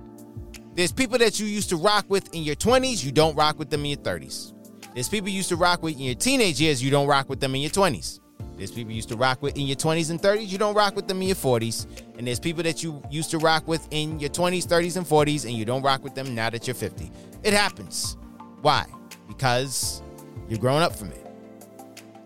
there's 0.75 0.93
people 0.93 1.17
that 1.17 1.39
you 1.39 1.45
used 1.45 1.69
to 1.69 1.75
rock 1.75 2.05
with 2.07 2.33
in 2.33 2.43
your 2.43 2.55
20s, 2.55 3.03
you 3.03 3.11
don't 3.11 3.35
rock 3.35 3.59
with 3.59 3.69
them 3.69 3.81
in 3.81 3.87
your 3.87 3.99
30s. 3.99 4.53
There's 4.93 5.09
people 5.09 5.29
you 5.29 5.35
used 5.35 5.49
to 5.49 5.57
rock 5.57 5.83
with 5.83 5.95
in 5.95 6.01
your 6.01 6.15
teenage 6.15 6.59
years, 6.61 6.81
you 6.81 6.89
don't 6.89 7.07
rock 7.07 7.27
with 7.27 7.41
them 7.41 7.53
in 7.55 7.61
your 7.61 7.71
20s. 7.71 8.20
There's 8.57 8.71
people 8.71 8.91
you 8.91 8.97
used 8.97 9.09
to 9.09 9.15
rock 9.15 9.41
with 9.41 9.57
in 9.57 9.65
your 9.65 9.75
20s 9.75 10.11
and 10.11 10.21
30s, 10.21 10.47
you 10.47 10.57
don't 10.57 10.75
rock 10.75 10.95
with 10.95 11.07
them 11.07 11.21
in 11.21 11.27
your 11.29 11.35
40s. 11.35 11.87
And 12.17 12.27
there's 12.27 12.39
people 12.39 12.63
that 12.63 12.83
you 12.83 13.01
used 13.09 13.31
to 13.31 13.37
rock 13.37 13.67
with 13.67 13.87
in 13.91 14.19
your 14.19 14.29
20s, 14.29 14.67
30s, 14.67 14.97
and 14.97 15.05
40s, 15.05 15.45
and 15.45 15.53
you 15.53 15.65
don't 15.65 15.81
rock 15.81 16.03
with 16.03 16.15
them 16.15 16.35
now 16.35 16.49
that 16.49 16.67
you're 16.67 16.75
50. 16.75 17.11
It 17.43 17.53
happens. 17.53 18.17
Why? 18.61 18.85
Because 19.27 20.01
you're 20.47 20.59
growing 20.59 20.83
up 20.83 20.95
from 20.95 21.11
it. 21.11 21.25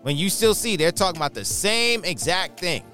When 0.02 0.16
you 0.16 0.30
still 0.30 0.54
see 0.54 0.76
they're 0.76 0.92
talking 0.92 1.16
about 1.16 1.34
the 1.34 1.44
same 1.44 2.04
exact 2.04 2.60
thing. 2.60 2.84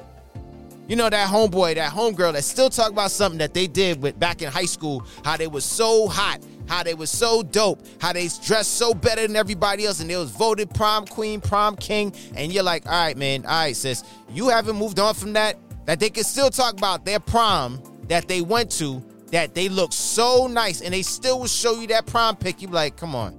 You 0.88 0.96
know 0.96 1.08
that 1.08 1.28
homeboy, 1.28 1.76
that 1.76 1.92
homegirl 1.92 2.32
that 2.32 2.44
still 2.44 2.68
talk 2.68 2.90
about 2.90 3.10
something 3.10 3.38
that 3.38 3.54
they 3.54 3.66
did 3.66 4.02
with 4.02 4.18
back 4.18 4.42
in 4.42 4.50
high 4.50 4.66
school, 4.66 5.06
how 5.24 5.36
they 5.36 5.46
was 5.46 5.64
so 5.64 6.08
hot, 6.08 6.40
how 6.68 6.82
they 6.82 6.94
was 6.94 7.10
so 7.10 7.42
dope, 7.42 7.80
how 8.00 8.12
they 8.12 8.28
dressed 8.44 8.74
so 8.74 8.94
better 8.94 9.26
than 9.26 9.36
everybody 9.36 9.86
else, 9.86 10.00
and 10.00 10.08
they 10.08 10.16
was 10.16 10.30
voted 10.30 10.72
prom 10.74 11.06
queen, 11.06 11.40
prom 11.40 11.76
king, 11.76 12.14
and 12.34 12.52
you're 12.52 12.62
like, 12.62 12.86
all 12.86 12.92
right, 12.92 13.16
man, 13.16 13.44
all 13.44 13.50
right, 13.50 13.76
sis, 13.76 14.04
you 14.30 14.48
haven't 14.48 14.76
moved 14.76 14.98
on 14.98 15.14
from 15.14 15.32
that. 15.34 15.56
That 15.86 15.98
they 15.98 16.10
can 16.10 16.22
still 16.24 16.48
talk 16.48 16.74
about 16.74 17.04
their 17.04 17.18
prom 17.18 17.82
that 18.08 18.28
they 18.28 18.40
went 18.40 18.70
to, 18.72 19.02
that 19.32 19.54
they 19.54 19.68
look 19.68 19.92
so 19.92 20.46
nice, 20.46 20.80
and 20.80 20.94
they 20.94 21.02
still 21.02 21.40
will 21.40 21.46
show 21.46 21.80
you 21.80 21.86
that 21.88 22.06
prom 22.06 22.36
pic. 22.36 22.62
You 22.62 22.68
be 22.68 22.74
like, 22.74 22.96
come 22.96 23.14
on. 23.14 23.38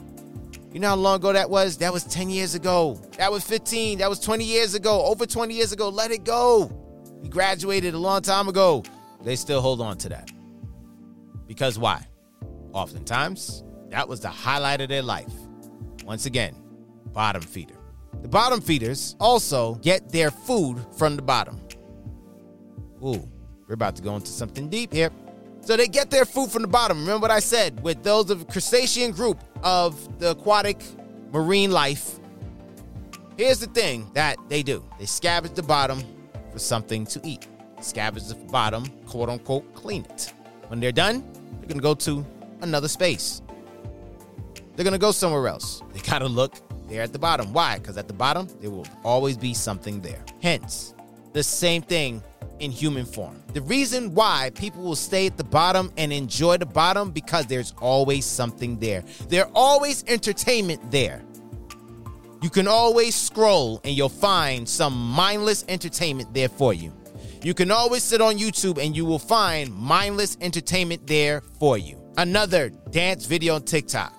You 0.74 0.80
know 0.80 0.89
how 0.89 0.96
long 0.96 1.18
ago 1.18 1.32
that 1.32 1.50
was? 1.51 1.77
That 1.77 1.94
was 1.94 2.03
10 2.03 2.32
years 2.32 2.56
ago. 2.56 3.00
That 3.18 3.32
was 3.32 3.44
15. 3.44 4.00
That 4.00 4.10
was 4.10 4.20
20 4.20 4.44
years 4.44 4.74
ago. 4.74 5.06
Over 5.06 5.27
20 5.27 5.53
years 5.53 5.72
ago. 5.72 5.89
Let 5.89 6.10
it 6.10 6.24
go. 6.24 6.72
You 7.22 7.30
graduated 7.30 7.94
a 7.94 7.98
long 8.00 8.24
time 8.24 8.48
ago. 8.48 8.84
They 9.24 9.36
still 9.36 9.62
hold 9.62 9.82
on 9.82 10.00
to 10.00 10.10
that. 10.10 10.32
Because 11.46 11.77
why? 11.77 12.08
Oftentimes, 12.74 13.63
that 13.89 14.08
was 14.08 14.20
the 14.20 14.30
highlight 14.30 14.82
of 14.82 14.89
their 14.89 15.03
life. 15.03 15.32
Once 16.03 16.25
again, 16.25 16.56
bottom 17.13 17.42
feeder. 17.42 17.75
The 18.22 18.27
bottom 18.27 18.62
feeders 18.62 19.15
also 19.20 19.75
get 19.75 20.10
their 20.10 20.32
food 20.32 20.84
from 20.98 21.15
the 21.15 21.22
bottom. 21.22 21.60
Ooh, 23.03 23.30
we're 23.68 23.75
about 23.75 23.96
to 23.98 24.01
go 24.01 24.15
into 24.15 24.32
something 24.32 24.70
deep 24.70 24.92
here. 24.94 25.12
So 25.62 25.77
they 25.77 25.88
get 25.88 26.10
their 26.10 26.25
food 26.25 26.50
from 26.50 26.63
the 26.63 26.68
bottom. 26.68 27.00
Remember 27.00 27.22
what 27.22 27.32
I 27.32 27.39
said 27.39 27.82
with 27.84 28.03
those 28.03 28.30
of 28.30 28.39
the 28.39 28.46
crustacean 28.46 29.12
group 29.12 29.42
of 29.63 30.20
the 30.20 30.32
aquatic 30.32 30.82
marine 31.32 31.72
life. 31.72 32.20
Here's 33.38 33.60
the 33.60 33.68
thing 33.68 34.10
that 34.13 34.38
they 34.50 34.62
do. 34.62 34.84
They 35.00 35.06
scavenge 35.06 35.56
the 35.56 35.63
bottom 35.63 36.03
for 36.51 36.60
something 36.60 37.06
to 37.08 37.22
eat. 37.24 37.48
Scavenge 37.80 38.27
the 38.27 38.36
bottom, 38.51 38.86
quote 39.06 39.30
unquote, 39.30 39.74
clean 39.74 40.06
it. 40.06 40.34
When 40.68 40.80
they're 40.80 40.92
done, 40.92 41.24
they're 41.60 41.70
gonna 41.70 41.82
go 41.82 41.94
to 41.96 42.25
another 42.63 42.88
space. 42.88 43.41
They're 44.75 44.86
gonna 44.86 44.98
go 44.98 45.12
somewhere 45.12 45.48
else. 45.48 45.82
They 45.93 46.00
gotta 46.00 46.27
look 46.27 46.55
there 46.89 47.01
at 47.01 47.13
the 47.13 47.20
bottom. 47.20 47.53
Why? 47.53 47.77
Because 47.77 47.98
at 47.98 48.08
the 48.08 48.13
bottom, 48.13 48.48
there 48.60 48.72
will 48.72 48.88
always 49.03 49.38
be 49.38 49.53
something 49.53 50.01
there. 50.01 50.24
Hence, 50.41 50.93
the 51.34 51.43
same 51.43 51.82
thing 51.82 52.24
in 52.60 52.72
human 52.72 53.05
form. 53.05 53.41
The 53.53 53.62
reason 53.62 54.13
why 54.13 54.51
people 54.55 54.84
will 54.84 54.96
stay 54.96 55.27
at 55.27 55.38
the 55.38 55.43
bottom 55.43 55.91
and 55.98 56.13
enjoy 56.13 56.58
the 56.58 56.65
bottom 56.65 57.12
because 57.12 57.46
there's 57.46 57.74
always 57.82 58.25
something 58.25 58.79
there. 58.79 59.03
There's 59.27 59.50
always 59.53 60.03
entertainment 60.08 60.91
there. 60.91 61.22
You 62.41 62.50
can 62.50 62.67
always 62.67 63.15
scroll 63.15 63.79
and 63.84 63.96
you'll 63.96 64.10
find 64.10 64.67
some 64.67 64.93
mindless 64.93 65.63
entertainment 65.67 66.34
there 66.34 66.50
for 66.50 66.74
you. 66.74 66.91
You 67.41 67.53
can 67.53 67.72
always 67.72 68.03
sit 68.03 68.22
on 68.22 68.38
YouTube 68.38 68.84
and 68.84 68.96
you 68.96 69.05
will 69.05 69.20
find 69.20 69.74
mindless 69.74 70.38
entertainment 70.41 71.08
there 71.08 71.41
for 71.60 71.77
you. 71.77 72.02
Another 72.17 72.70
dance 72.91 73.25
video 73.25 73.55
on 73.55 73.63
TikTok, 73.63 74.13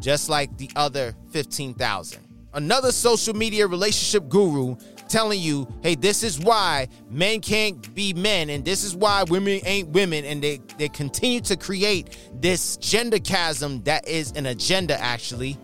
just 0.00 0.28
like 0.28 0.56
the 0.58 0.68
other 0.74 1.14
15,000. 1.30 2.20
Another 2.54 2.90
social 2.90 3.34
media 3.34 3.66
relationship 3.66 4.28
guru 4.28 4.76
telling 5.08 5.38
you, 5.38 5.68
hey, 5.82 5.94
this 5.94 6.24
is 6.24 6.40
why 6.40 6.88
men 7.08 7.40
can't 7.40 7.94
be 7.94 8.12
men, 8.14 8.50
and 8.50 8.64
this 8.64 8.82
is 8.82 8.96
why 8.96 9.22
women 9.24 9.60
ain't 9.64 9.88
women, 9.90 10.24
and 10.24 10.42
they, 10.42 10.60
they 10.76 10.88
continue 10.88 11.40
to 11.40 11.56
create 11.56 12.18
this 12.40 12.76
gender 12.78 13.20
chasm 13.20 13.80
that 13.84 14.08
is 14.08 14.32
an 14.32 14.46
agenda, 14.46 15.00
actually. 15.00 15.56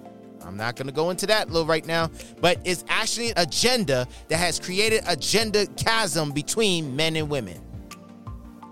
I'm 0.45 0.57
not 0.57 0.77
going 0.77 0.87
to 0.87 0.93
go 0.93 1.11
into 1.11 1.27
that 1.27 1.51
little 1.51 1.67
right 1.67 1.85
now, 1.85 2.11
but 2.41 2.61
it's 2.65 2.85
actually 2.89 3.31
an 3.31 3.39
agenda 3.39 4.07
that 4.29 4.37
has 4.37 4.61
created 4.61 5.03
a 5.09 5.17
gender 5.17 5.67
chasm 5.77 6.31
between 6.31 6.95
men 6.95 7.17
and 7.17 7.29
women. 7.29 7.61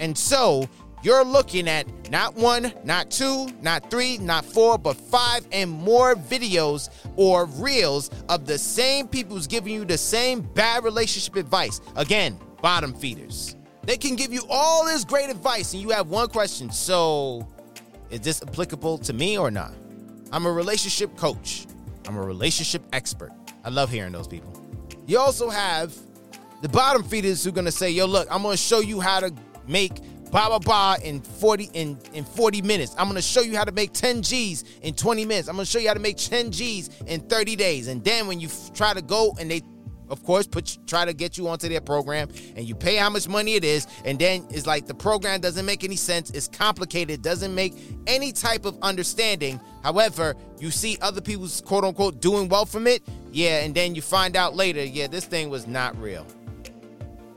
And 0.00 0.17
so 0.17 0.69
you're 1.02 1.25
looking 1.25 1.69
at 1.69 1.87
not 2.11 2.35
one, 2.35 2.73
not 2.85 3.11
two, 3.11 3.49
not 3.62 3.90
three, 3.90 4.19
not 4.19 4.45
four, 4.45 4.76
but 4.76 4.97
five 4.97 5.47
and 5.52 5.71
more 5.71 6.14
videos 6.14 6.90
or 7.16 7.47
reels 7.47 8.11
of 8.28 8.47
the 8.47 8.59
same 8.59 9.09
people 9.09 9.37
who's 9.37 9.47
giving 9.47 9.73
you 9.73 9.85
the 9.85 9.97
same 9.97 10.40
bad 10.40 10.85
relationship 10.85 11.37
advice. 11.37 11.80
Again, 11.97 12.38
bottom 12.61 12.92
feeders. 12.92 13.57
They 13.85 13.97
can 13.97 14.14
give 14.14 14.33
you 14.33 14.42
all 14.50 14.85
this 14.85 15.04
great 15.04 15.30
advice, 15.30 15.73
and 15.73 15.83
you 15.83 15.90
have 15.90 16.09
one 16.09 16.28
question. 16.28 16.71
So, 16.71 17.49
is 18.11 18.21
this 18.21 18.42
applicable 18.42 18.99
to 18.99 19.12
me 19.12 19.38
or 19.38 19.50
not? 19.50 19.73
I'm 20.33 20.45
a 20.47 20.52
relationship 20.52 21.16
coach, 21.16 21.66
I'm 22.07 22.16
a 22.16 22.23
relationship 22.23 22.83
expert. 22.92 23.33
I 23.64 23.71
love 23.71 23.90
hearing 23.90 24.12
those 24.12 24.28
people. 24.28 24.52
You 25.07 25.19
also 25.19 25.49
have 25.49 25.95
the 26.62 26.69
bottom 26.69 27.02
feeders 27.02 27.42
who 27.42 27.50
are 27.50 27.52
gonna 27.52 27.73
say, 27.73 27.90
yo, 27.90 28.07
look, 28.07 28.28
I'm 28.30 28.42
gonna 28.42 28.57
show 28.57 28.80
you 28.80 29.00
how 29.00 29.21
to 29.21 29.33
make 29.66 29.95
blah 30.31 30.49
blah 30.49 30.59
blah 30.59 30.97
in 31.03 31.21
40 31.21 31.71
in 31.75 31.99
in 32.15 32.25
40 32.25 32.63
minutes. 32.63 32.95
I'm 32.99 33.09
gonna 33.09 33.23
show 33.23 33.41
you 33.41 33.57
how 33.57 33.65
to 33.65 33.73
make 33.73 33.93
10 33.93 34.23
G's 34.23 34.65
in 34.83 34.95
20 34.95 35.25
minutes. 35.25 35.49
I'm 35.49 35.57
gonna 35.57 35.67
show 35.67 35.79
you 35.79 35.89
how 35.89 35.95
to 35.95 36.01
make 36.01 36.17
10 36.17 36.51
G's 36.51 36.91
in 37.07 37.21
30 37.21 37.57
days. 37.57 37.89
And 37.89 38.03
then 38.05 38.27
when 38.27 38.41
you 38.41 38.49
f- 38.49 38.73
try 38.75 38.95
to 38.95 39.03
go 39.03 39.35
and 39.39 39.51
they 39.51 39.63
of 40.11 40.23
course 40.25 40.47
put 40.47 40.77
try 40.87 41.05
to 41.05 41.15
get 41.15 41.39
you 41.39 41.49
onto 41.49 41.69
their 41.69 41.81
program 41.81 42.29
and 42.57 42.67
you 42.69 42.75
pay 42.75 42.97
how 42.97 43.09
much 43.09 43.29
money 43.29 43.55
it 43.55 43.65
is 43.65 43.87
and 44.05 44.19
then 44.19 44.45
it's 44.51 44.67
like 44.67 44.87
the 44.87 44.95
program 44.95 45.41
doesn't 45.41 45.65
make 45.65 45.85
any 45.85 45.95
sense 45.95 46.31
it's 46.31 46.49
complicated 46.49 47.23
doesn't 47.23 47.55
make 47.55 47.75
any 48.09 48.33
type 48.33 48.65
of 48.65 48.77
understanding 48.83 49.61
however 49.85 50.35
you 50.59 50.71
see 50.71 50.99
other 51.01 51.21
people's 51.21 51.61
quote 51.61 51.85
unquote 51.85 52.21
doing 52.21 52.49
well 52.49 52.67
from 52.67 52.89
it 52.89 53.03
yeah 53.31 53.63
and 53.63 53.73
then 53.73 53.95
you 53.95 54.03
find 54.03 54.35
out 54.37 54.57
later 54.57 54.83
yeah 54.83 55.07
this 55.07 55.25
thing 55.25 55.49
was 55.49 55.69
not 55.69 55.97
real 56.01 56.27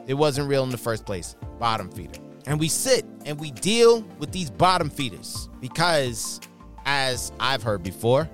it 0.07 0.15
wasn't 0.15 0.47
real 0.49 0.63
in 0.63 0.69
the 0.71 0.77
first 0.77 1.05
place 1.05 1.35
bottom 1.59 1.91
feeder 1.91 2.19
and 2.45 2.59
we 2.59 2.67
sit 2.67 3.05
and 3.25 3.39
we 3.39 3.51
deal 3.51 4.01
with 4.19 4.31
these 4.31 4.49
bottom 4.49 4.89
feeders 4.89 5.49
because, 5.61 6.39
as 6.85 7.31
I've 7.39 7.63
heard 7.63 7.83
before, 7.83 8.29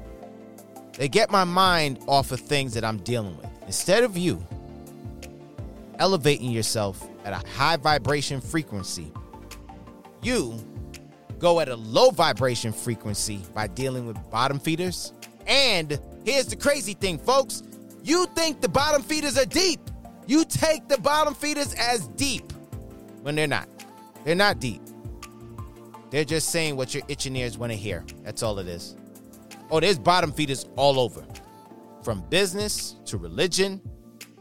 they 0.93 1.07
get 1.07 1.31
my 1.31 1.43
mind 1.43 1.99
off 2.07 2.31
of 2.31 2.39
things 2.39 2.73
that 2.73 2.83
I'm 2.83 2.97
dealing 2.97 3.37
with. 3.37 3.49
Instead 3.65 4.03
of 4.03 4.17
you 4.17 4.45
elevating 5.99 6.51
yourself 6.51 7.07
at 7.23 7.33
a 7.33 7.47
high 7.49 7.77
vibration 7.77 8.41
frequency, 8.41 9.11
you 10.21 10.55
go 11.37 11.59
at 11.59 11.69
a 11.69 11.75
low 11.75 12.09
vibration 12.09 12.73
frequency 12.73 13.41
by 13.53 13.67
dealing 13.67 14.05
with 14.05 14.17
bottom 14.29 14.59
feeders. 14.59 15.13
And 15.47 15.99
here's 16.25 16.47
the 16.47 16.55
crazy 16.55 16.93
thing, 16.93 17.17
folks 17.17 17.63
you 18.03 18.25
think 18.27 18.61
the 18.61 18.69
bottom 18.69 19.03
feeders 19.03 19.37
are 19.37 19.45
deep. 19.45 19.79
You 20.25 20.45
take 20.45 20.87
the 20.87 20.97
bottom 20.97 21.33
feeders 21.33 21.73
as 21.75 22.07
deep 22.09 22.51
when 23.21 23.35
they're 23.35 23.47
not. 23.47 23.67
They're 24.23 24.35
not 24.35 24.59
deep. 24.59 24.81
They're 26.09 26.25
just 26.25 26.49
saying 26.49 26.75
what 26.75 26.93
your 26.93 27.03
itching 27.07 27.35
ears 27.35 27.57
want 27.57 27.71
to 27.71 27.77
hear. 27.77 28.05
That's 28.23 28.41
all 28.41 28.59
it 28.59 28.67
is. 28.67 28.95
Oh, 29.69 29.79
there's 29.79 29.99
bottom 29.99 30.31
feeders 30.31 30.65
all 30.75 30.99
over. 30.99 31.23
From 32.03 32.21
business 32.29 32.95
to 33.05 33.17
religion 33.17 33.81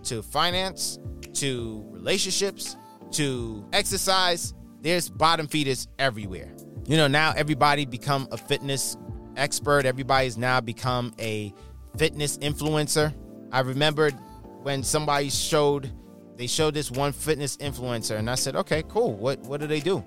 to 0.04 0.22
finance 0.22 0.98
to 1.34 1.84
relationships 1.90 2.76
to 3.12 3.66
exercise, 3.72 4.54
there's 4.80 5.10
bottom 5.10 5.46
feeders 5.46 5.88
everywhere. 5.98 6.54
You 6.86 6.96
know, 6.96 7.08
now 7.08 7.34
everybody 7.36 7.84
become 7.84 8.28
a 8.32 8.38
fitness 8.38 8.96
expert. 9.36 9.84
Everybody's 9.84 10.38
now 10.38 10.60
become 10.60 11.12
a 11.18 11.52
fitness 11.98 12.38
influencer. 12.38 13.14
I 13.52 13.60
remembered 13.60 14.14
when 14.62 14.82
somebody 14.82 15.30
showed 15.30 15.90
they 16.38 16.46
showed 16.46 16.72
this 16.72 16.88
one 16.88 17.12
fitness 17.12 17.56
influencer, 17.56 18.16
and 18.16 18.30
I 18.30 18.36
said, 18.36 18.54
okay, 18.54 18.84
cool. 18.88 19.14
What 19.14 19.40
what 19.40 19.60
do 19.60 19.66
they 19.66 19.80
do? 19.80 20.04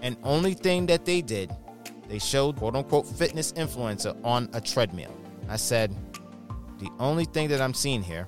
And 0.00 0.16
only 0.22 0.54
thing 0.54 0.86
that 0.86 1.04
they 1.04 1.20
did, 1.20 1.54
they 2.08 2.20
showed 2.20 2.56
quote 2.56 2.76
unquote 2.76 3.06
fitness 3.06 3.52
influencer 3.52 4.16
on 4.24 4.48
a 4.52 4.60
treadmill. 4.60 5.12
I 5.48 5.56
said, 5.56 5.94
the 6.78 6.88
only 7.00 7.24
thing 7.24 7.48
that 7.48 7.60
I'm 7.60 7.74
seeing 7.74 8.04
here, 8.04 8.24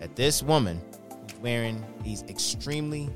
that 0.00 0.16
this 0.16 0.42
woman 0.42 0.82
who's 1.22 1.40
wearing 1.40 1.82
these 2.04 2.22
extremely 2.24 3.08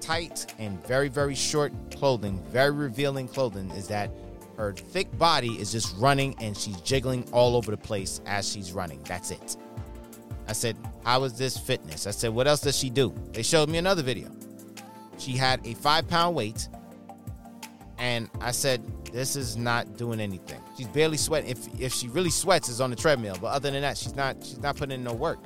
tight 0.00 0.54
and 0.60 0.80
very, 0.86 1.08
very 1.08 1.34
short 1.34 1.72
clothing, 1.90 2.40
very 2.50 2.70
revealing 2.70 3.26
clothing, 3.26 3.72
is 3.72 3.88
that 3.88 4.08
her 4.56 4.72
thick 4.72 5.16
body 5.18 5.50
is 5.60 5.72
just 5.72 5.96
running 5.96 6.36
and 6.40 6.56
she's 6.56 6.80
jiggling 6.82 7.24
all 7.32 7.56
over 7.56 7.72
the 7.72 7.76
place 7.76 8.20
as 8.24 8.48
she's 8.48 8.72
running. 8.72 9.00
That's 9.02 9.32
it. 9.32 9.56
I 10.46 10.52
said, 10.52 10.76
How 11.08 11.24
is 11.24 11.32
this 11.32 11.56
fitness? 11.56 12.06
I 12.06 12.10
said, 12.10 12.34
What 12.34 12.46
else 12.46 12.60
does 12.60 12.76
she 12.76 12.90
do? 12.90 13.14
They 13.32 13.42
showed 13.42 13.70
me 13.70 13.78
another 13.78 14.02
video. 14.02 14.30
She 15.16 15.32
had 15.32 15.66
a 15.66 15.72
five 15.72 16.06
pound 16.06 16.36
weight. 16.36 16.68
And 17.96 18.28
I 18.42 18.50
said, 18.50 18.84
This 19.10 19.34
is 19.34 19.56
not 19.56 19.96
doing 19.96 20.20
anything. 20.20 20.60
She's 20.76 20.86
barely 20.88 21.16
sweating. 21.16 21.48
If 21.48 21.80
if 21.80 21.94
she 21.94 22.08
really 22.08 22.28
sweats, 22.28 22.68
it's 22.68 22.80
on 22.80 22.90
the 22.90 22.96
treadmill. 22.96 23.38
But 23.40 23.46
other 23.46 23.70
than 23.70 23.80
that, 23.80 23.96
she's 23.96 24.14
not 24.14 24.36
she's 24.44 24.58
not 24.58 24.76
putting 24.76 24.96
in 24.96 25.02
no 25.02 25.14
work. 25.14 25.38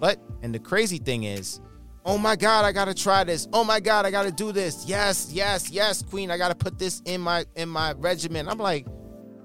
But 0.00 0.18
and 0.42 0.52
the 0.52 0.58
crazy 0.58 0.98
thing 0.98 1.22
is, 1.22 1.60
oh 2.04 2.18
my 2.18 2.34
God, 2.34 2.64
I 2.64 2.72
gotta 2.72 2.92
try 2.92 3.22
this. 3.22 3.46
Oh 3.52 3.62
my 3.62 3.78
God, 3.78 4.04
I 4.04 4.10
gotta 4.10 4.32
do 4.32 4.50
this. 4.50 4.84
Yes, 4.84 5.30
yes, 5.32 5.70
yes, 5.70 6.02
Queen, 6.02 6.28
I 6.28 6.36
gotta 6.36 6.56
put 6.56 6.76
this 6.76 7.02
in 7.04 7.20
my 7.20 7.44
in 7.54 7.68
my 7.68 7.92
regimen. 7.98 8.48
I'm 8.48 8.58
like, 8.58 8.88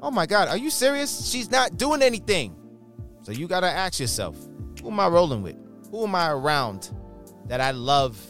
oh 0.02 0.10
my 0.10 0.26
God, 0.26 0.48
are 0.48 0.58
you 0.58 0.72
serious? 0.72 1.30
She's 1.30 1.52
not 1.52 1.78
doing 1.78 2.02
anything. 2.02 2.56
So 3.22 3.32
you 3.32 3.48
gotta 3.48 3.70
ask 3.70 4.00
yourself, 4.00 4.36
who 4.86 4.92
am 4.92 5.00
I 5.00 5.08
rolling 5.08 5.42
with? 5.42 5.56
Who 5.90 6.04
am 6.04 6.14
I 6.14 6.30
around 6.30 6.92
that 7.48 7.60
I 7.60 7.72
love 7.72 8.24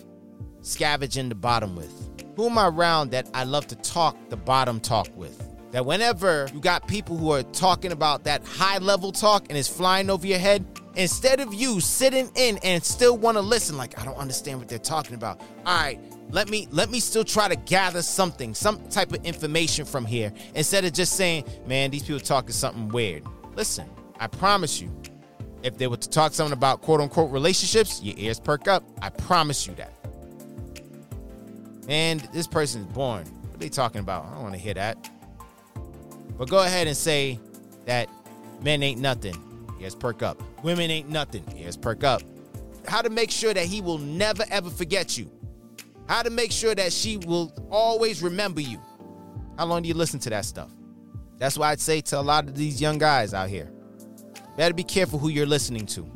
scavenging 0.61 1.27
the 1.27 1.35
bottom 1.35 1.75
with? 1.75 1.91
Who 2.37 2.45
am 2.45 2.57
I 2.57 2.69
around 2.69 3.11
that 3.11 3.29
I 3.33 3.43
love 3.43 3.67
to 3.67 3.75
talk 3.75 4.15
the 4.29 4.37
bottom 4.37 4.79
talk 4.79 5.09
with? 5.17 5.37
That 5.71 5.85
whenever 5.85 6.47
you 6.53 6.61
got 6.61 6.87
people 6.87 7.17
who 7.17 7.33
are 7.33 7.43
talking 7.43 7.91
about 7.91 8.23
that 8.23 8.45
high 8.45 8.77
level 8.77 9.11
talk 9.11 9.47
and 9.49 9.57
it's 9.57 9.67
flying 9.67 10.09
over 10.09 10.25
your 10.25 10.39
head, 10.39 10.65
instead 10.95 11.41
of 11.41 11.53
you 11.53 11.81
sitting 11.81 12.31
in 12.35 12.57
and 12.63 12.81
still 12.81 13.17
want 13.17 13.35
to 13.35 13.41
listen, 13.41 13.75
like 13.75 13.99
I 13.99 14.05
don't 14.05 14.17
understand 14.17 14.59
what 14.59 14.69
they're 14.69 14.79
talking 14.79 15.15
about. 15.15 15.41
All 15.65 15.77
right, 15.77 15.99
let 16.29 16.49
me 16.49 16.69
let 16.71 16.89
me 16.89 17.01
still 17.01 17.25
try 17.25 17.49
to 17.49 17.57
gather 17.57 18.01
something, 18.01 18.53
some 18.53 18.81
type 18.87 19.11
of 19.11 19.25
information 19.25 19.83
from 19.83 20.05
here, 20.05 20.31
instead 20.53 20.85
of 20.85 20.93
just 20.93 21.17
saying, 21.17 21.43
man, 21.67 21.91
these 21.91 22.03
people 22.03 22.21
talking 22.21 22.51
something 22.51 22.87
weird. 22.87 23.23
Listen, 23.55 23.89
I 24.21 24.27
promise 24.27 24.79
you, 24.79 24.89
if 25.65 25.79
they 25.79 25.87
were 25.87 25.97
to 25.97 26.09
talk 26.09 26.31
something 26.31 26.53
about 26.53 26.83
quote 26.83 27.01
unquote 27.01 27.31
relationships, 27.31 27.99
your 28.03 28.13
ears 28.17 28.39
perk 28.39 28.67
up. 28.67 28.83
I 29.01 29.09
promise 29.09 29.65
you 29.65 29.73
that. 29.73 29.91
And 31.89 32.19
this 32.31 32.45
person 32.45 32.81
is 32.81 32.87
born. 32.87 33.25
What 33.25 33.55
are 33.55 33.57
they 33.57 33.69
talking 33.69 33.99
about? 33.99 34.25
I 34.25 34.33
don't 34.35 34.43
want 34.43 34.53
to 34.53 34.59
hear 34.59 34.75
that. 34.75 35.09
But 36.37 36.49
go 36.49 36.59
ahead 36.59 36.85
and 36.85 36.95
say 36.95 37.39
that 37.85 38.09
men 38.61 38.83
ain't 38.83 39.01
nothing. 39.01 39.35
Ears 39.81 39.95
perk 39.95 40.21
up. 40.21 40.41
Women 40.63 40.91
ain't 40.91 41.09
nothing. 41.09 41.43
Ears 41.57 41.75
perk 41.75 42.03
up. 42.03 42.21
How 42.87 43.01
to 43.01 43.09
make 43.09 43.31
sure 43.31 43.53
that 43.53 43.65
he 43.65 43.81
will 43.81 43.97
never 43.97 44.43
ever 44.51 44.69
forget 44.69 45.17
you. 45.17 45.31
How 46.07 46.21
to 46.21 46.29
make 46.29 46.51
sure 46.51 46.75
that 46.75 46.93
she 46.93 47.17
will 47.17 47.51
always 47.71 48.21
remember 48.21 48.61
you. 48.61 48.79
How 49.57 49.65
long 49.65 49.81
do 49.81 49.87
you 49.87 49.95
listen 49.95 50.19
to 50.21 50.29
that 50.29 50.45
stuff? 50.45 50.69
That's 51.39 51.57
why 51.57 51.71
I'd 51.71 51.79
say 51.79 52.01
to 52.01 52.19
a 52.19 52.21
lot 52.21 52.47
of 52.47 52.55
these 52.55 52.79
young 52.79 52.99
guys 52.99 53.33
out 53.33 53.49
here 53.49 53.71
better 54.57 54.73
be 54.73 54.83
careful 54.83 55.19
who 55.19 55.29
you're 55.29 55.45
listening 55.45 55.85
to. 55.87 56.09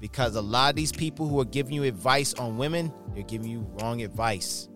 Because 0.00 0.36
a 0.36 0.42
lot 0.42 0.70
of 0.70 0.76
these 0.76 0.92
people 0.92 1.26
who 1.26 1.40
are 1.40 1.46
giving 1.46 1.72
you 1.72 1.84
advice 1.84 2.34
on 2.34 2.58
women, 2.58 2.92
they're 3.14 3.22
giving 3.22 3.50
you 3.50 3.66
wrong 3.80 4.02
advice. 4.02 4.68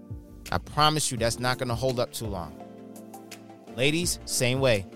I 0.51 0.59
promise 0.59 1.11
you 1.11 1.19
that's 1.19 1.39
not 1.39 1.59
going 1.59 1.69
to 1.69 1.75
hold 1.75 2.01
up 2.01 2.13
too 2.13 2.27
long. 2.27 2.59
Ladies, 3.77 4.19
same 4.25 4.61
way. 4.61 4.87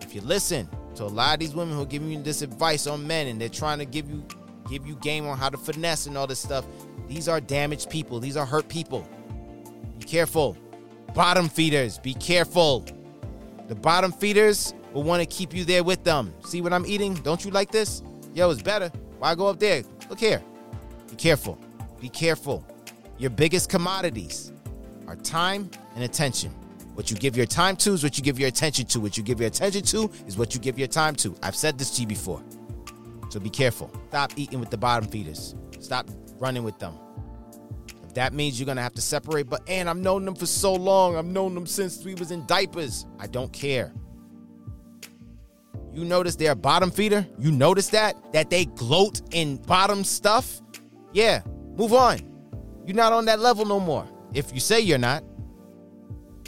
If 0.00 0.14
you 0.14 0.20
listen 0.22 0.68
to 0.94 1.04
a 1.04 1.06
lot 1.06 1.34
of 1.34 1.40
these 1.40 1.54
women 1.54 1.76
who 1.76 1.82
are 1.82 1.86
giving 1.86 2.10
you 2.10 2.22
this 2.22 2.42
advice 2.42 2.86
on 2.86 3.06
men 3.06 3.26
and 3.26 3.40
they're 3.40 3.48
trying 3.48 3.78
to 3.78 3.84
give 3.84 4.10
you 4.10 4.24
give 4.68 4.86
you 4.86 4.94
game 4.96 5.26
on 5.26 5.36
how 5.36 5.48
to 5.48 5.58
finesse 5.58 6.06
and 6.06 6.16
all 6.16 6.26
this 6.26 6.38
stuff, 6.38 6.64
these 7.08 7.28
are 7.28 7.40
damaged 7.40 7.90
people. 7.90 8.20
These 8.20 8.36
are 8.36 8.46
hurt 8.46 8.68
people. 8.68 9.06
Be 9.98 10.04
careful. 10.04 10.56
Bottom 11.14 11.48
feeders, 11.48 11.98
be 11.98 12.14
careful. 12.14 12.86
The 13.68 13.74
bottom 13.74 14.12
feeders 14.12 14.72
will 14.92 15.02
want 15.02 15.20
to 15.20 15.26
keep 15.26 15.54
you 15.54 15.64
there 15.64 15.82
with 15.82 16.04
them. 16.04 16.32
See 16.44 16.60
what 16.60 16.72
I'm 16.72 16.86
eating? 16.86 17.14
Don't 17.14 17.44
you 17.44 17.50
like 17.50 17.70
this? 17.70 18.02
Yo, 18.34 18.50
it's 18.50 18.62
better. 18.62 18.88
Why 19.18 19.34
go 19.34 19.46
up 19.46 19.58
there? 19.58 19.82
Look 20.08 20.20
here. 20.20 20.42
Be 21.10 21.16
careful. 21.16 21.58
Be 22.00 22.08
careful. 22.08 22.66
Your 23.18 23.30
biggest 23.30 23.68
commodities 23.68 24.52
are 25.06 25.16
time 25.16 25.70
and 25.94 26.04
attention. 26.04 26.50
What 26.94 27.10
you 27.10 27.16
give 27.16 27.36
your 27.36 27.46
time 27.46 27.76
to 27.76 27.92
is 27.92 28.02
what 28.02 28.18
you 28.18 28.24
give 28.24 28.38
your 28.38 28.48
attention 28.48 28.86
to. 28.86 29.00
What 29.00 29.16
you 29.16 29.22
give 29.22 29.40
your 29.40 29.46
attention 29.46 29.82
to 29.82 30.10
is 30.26 30.36
what 30.36 30.54
you 30.54 30.60
give 30.60 30.78
your 30.78 30.88
time 30.88 31.14
to. 31.16 31.34
I've 31.42 31.56
said 31.56 31.78
this 31.78 31.90
to 31.96 32.02
you 32.02 32.06
before. 32.06 32.42
So 33.30 33.40
be 33.40 33.48
careful. 33.50 33.90
Stop 34.08 34.32
eating 34.36 34.60
with 34.60 34.70
the 34.70 34.76
bottom 34.76 35.08
feeders. 35.08 35.54
Stop 35.80 36.10
running 36.38 36.64
with 36.64 36.78
them. 36.78 36.98
If 38.02 38.14
that 38.14 38.34
means 38.34 38.60
you're 38.60 38.66
gonna 38.66 38.82
have 38.82 38.94
to 38.94 39.00
separate, 39.00 39.48
but 39.48 39.62
and 39.66 39.88
I've 39.88 39.96
known 39.96 40.24
them 40.26 40.34
for 40.34 40.44
so 40.44 40.74
long. 40.74 41.16
I've 41.16 41.24
known 41.24 41.54
them 41.54 41.66
since 41.66 42.04
we 42.04 42.14
was 42.14 42.30
in 42.30 42.44
diapers. 42.46 43.06
I 43.18 43.26
don't 43.26 43.52
care. 43.52 43.92
You 45.94 46.04
notice 46.04 46.36
they're 46.36 46.52
a 46.52 46.56
bottom 46.56 46.90
feeder? 46.90 47.26
You 47.38 47.52
notice 47.52 47.88
that? 47.88 48.32
That 48.32 48.50
they 48.50 48.64
gloat 48.64 49.20
in 49.32 49.56
bottom 49.56 50.04
stuff? 50.04 50.60
Yeah, 51.12 51.42
move 51.76 51.92
on. 51.92 52.20
You're 52.86 52.96
not 52.96 53.12
on 53.12 53.26
that 53.26 53.40
level 53.40 53.64
no 53.64 53.78
more. 53.78 54.06
If 54.32 54.52
you 54.54 54.60
say 54.60 54.80
you're 54.80 54.98
not. 54.98 55.22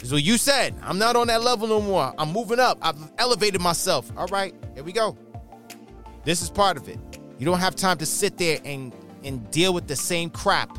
Is 0.01 0.11
what 0.11 0.23
you 0.23 0.37
said. 0.37 0.75
I'm 0.81 0.97
not 0.97 1.15
on 1.15 1.27
that 1.27 1.41
level 1.41 1.67
no 1.67 1.81
more. 1.81 2.13
I'm 2.17 2.31
moving 2.31 2.59
up. 2.59 2.77
I've 2.81 2.97
elevated 3.17 3.61
myself. 3.61 4.11
All 4.17 4.27
right, 4.27 4.53
here 4.73 4.83
we 4.83 4.91
go. 4.91 5.17
This 6.23 6.41
is 6.41 6.49
part 6.49 6.77
of 6.77 6.89
it. 6.89 6.99
You 7.37 7.45
don't 7.45 7.59
have 7.59 7.75
time 7.75 7.97
to 7.99 8.05
sit 8.05 8.37
there 8.37 8.59
and, 8.65 8.93
and 9.23 9.49
deal 9.51 9.73
with 9.73 9.87
the 9.87 9.95
same 9.95 10.29
crap, 10.29 10.77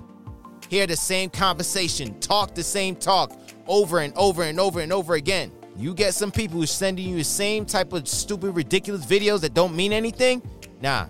hear 0.68 0.86
the 0.86 0.96
same 0.96 1.30
conversation, 1.30 2.18
talk 2.20 2.54
the 2.54 2.62
same 2.62 2.96
talk 2.96 3.32
over 3.66 3.98
and 3.98 4.12
over 4.16 4.42
and 4.42 4.58
over 4.58 4.80
and 4.80 4.92
over 4.92 5.14
again. 5.14 5.52
You 5.78 5.92
get 5.94 6.14
some 6.14 6.30
people 6.30 6.60
who's 6.60 6.70
sending 6.70 7.08
you 7.08 7.16
the 7.16 7.24
same 7.24 7.66
type 7.66 7.92
of 7.92 8.08
stupid, 8.08 8.52
ridiculous 8.52 9.04
videos 9.04 9.40
that 9.40 9.52
don't 9.52 9.76
mean 9.76 9.92
anything. 9.92 10.42
Nah. 10.80 11.06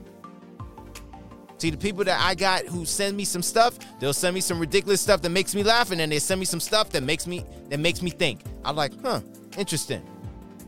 See, 1.58 1.70
the 1.70 1.76
people 1.76 2.04
that 2.04 2.20
I 2.20 2.34
got 2.34 2.66
who 2.66 2.84
send 2.84 3.16
me 3.16 3.24
some 3.24 3.42
stuff, 3.42 3.78
they'll 3.98 4.12
send 4.12 4.34
me 4.34 4.40
some 4.40 4.58
ridiculous 4.58 5.00
stuff 5.00 5.22
that 5.22 5.30
makes 5.30 5.54
me 5.54 5.62
laugh, 5.62 5.90
and 5.90 6.00
then 6.00 6.10
they 6.10 6.18
send 6.18 6.38
me 6.38 6.44
some 6.44 6.60
stuff 6.60 6.90
that 6.90 7.02
makes 7.02 7.26
me 7.26 7.44
that 7.70 7.80
makes 7.80 8.02
me 8.02 8.10
think. 8.10 8.40
I'm 8.64 8.76
like, 8.76 8.92
huh, 9.02 9.20
interesting. 9.56 10.02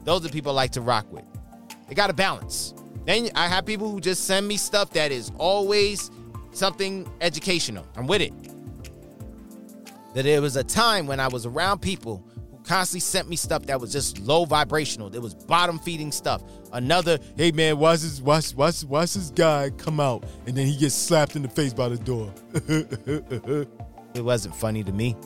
Those 0.04 0.24
are 0.24 0.30
people 0.30 0.52
I 0.52 0.54
like 0.54 0.70
to 0.72 0.80
rock 0.80 1.12
with. 1.12 1.24
They 1.88 1.94
got 1.94 2.08
a 2.08 2.14
balance. 2.14 2.74
Then 3.04 3.28
I 3.34 3.48
have 3.48 3.66
people 3.66 3.90
who 3.90 4.00
just 4.00 4.24
send 4.24 4.46
me 4.46 4.56
stuff 4.56 4.90
that 4.90 5.12
is 5.12 5.32
always 5.38 6.10
something 6.52 7.10
educational. 7.20 7.86
I'm 7.96 8.06
with 8.06 8.22
it. 8.22 8.32
That 10.14 10.22
there 10.22 10.40
was 10.40 10.56
a 10.56 10.64
time 10.64 11.06
when 11.06 11.20
I 11.20 11.28
was 11.28 11.44
around 11.44 11.80
people 11.80 12.24
constantly 12.68 13.00
sent 13.00 13.28
me 13.28 13.34
stuff 13.34 13.64
that 13.64 13.80
was 13.80 13.90
just 13.90 14.20
low 14.20 14.44
vibrational. 14.44 15.12
It 15.14 15.22
was 15.22 15.34
bottom 15.34 15.78
feeding 15.78 16.12
stuff. 16.12 16.42
Another, 16.72 17.18
hey 17.36 17.50
man, 17.50 17.78
watch 17.78 18.00
this, 18.00 18.20
this 18.20 19.30
guy 19.30 19.70
come 19.70 19.98
out 19.98 20.24
and 20.46 20.54
then 20.54 20.66
he 20.66 20.76
gets 20.76 20.94
slapped 20.94 21.34
in 21.34 21.42
the 21.42 21.48
face 21.48 21.72
by 21.72 21.88
the 21.88 21.96
door. 21.96 22.32
it 24.14 24.22
wasn't 24.22 24.54
funny 24.54 24.84
to 24.84 24.92
me. 24.92 25.16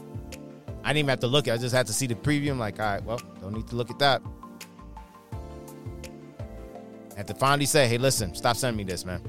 I 0.85 0.89
didn't 0.89 0.99
even 0.99 1.09
have 1.09 1.21
to 1.21 1.27
look 1.27 1.49
at 1.49 1.55
it. 1.55 1.55
I 1.55 1.59
just 1.59 1.75
had 1.75 1.87
to 1.89 1.93
see 1.93 2.07
the 2.07 2.15
preview. 2.15 2.53
I'm 2.53 2.61
like, 2.61 2.79
all 2.79 2.87
right, 2.87 3.05
well, 3.05 3.21
don't 3.41 3.55
need 3.55 3.67
to 3.69 3.77
look 3.77 3.91
at 3.91 3.99
that. 3.99 4.23
I 7.11 7.17
had 7.17 7.27
to 7.27 7.35
finally 7.35 7.67
say, 7.67 7.89
hey, 7.89 7.99
listen, 7.99 8.35
stop 8.35 8.57
sending 8.57 8.79
me 8.79 8.85
this, 8.85 9.05
man. 9.05 9.21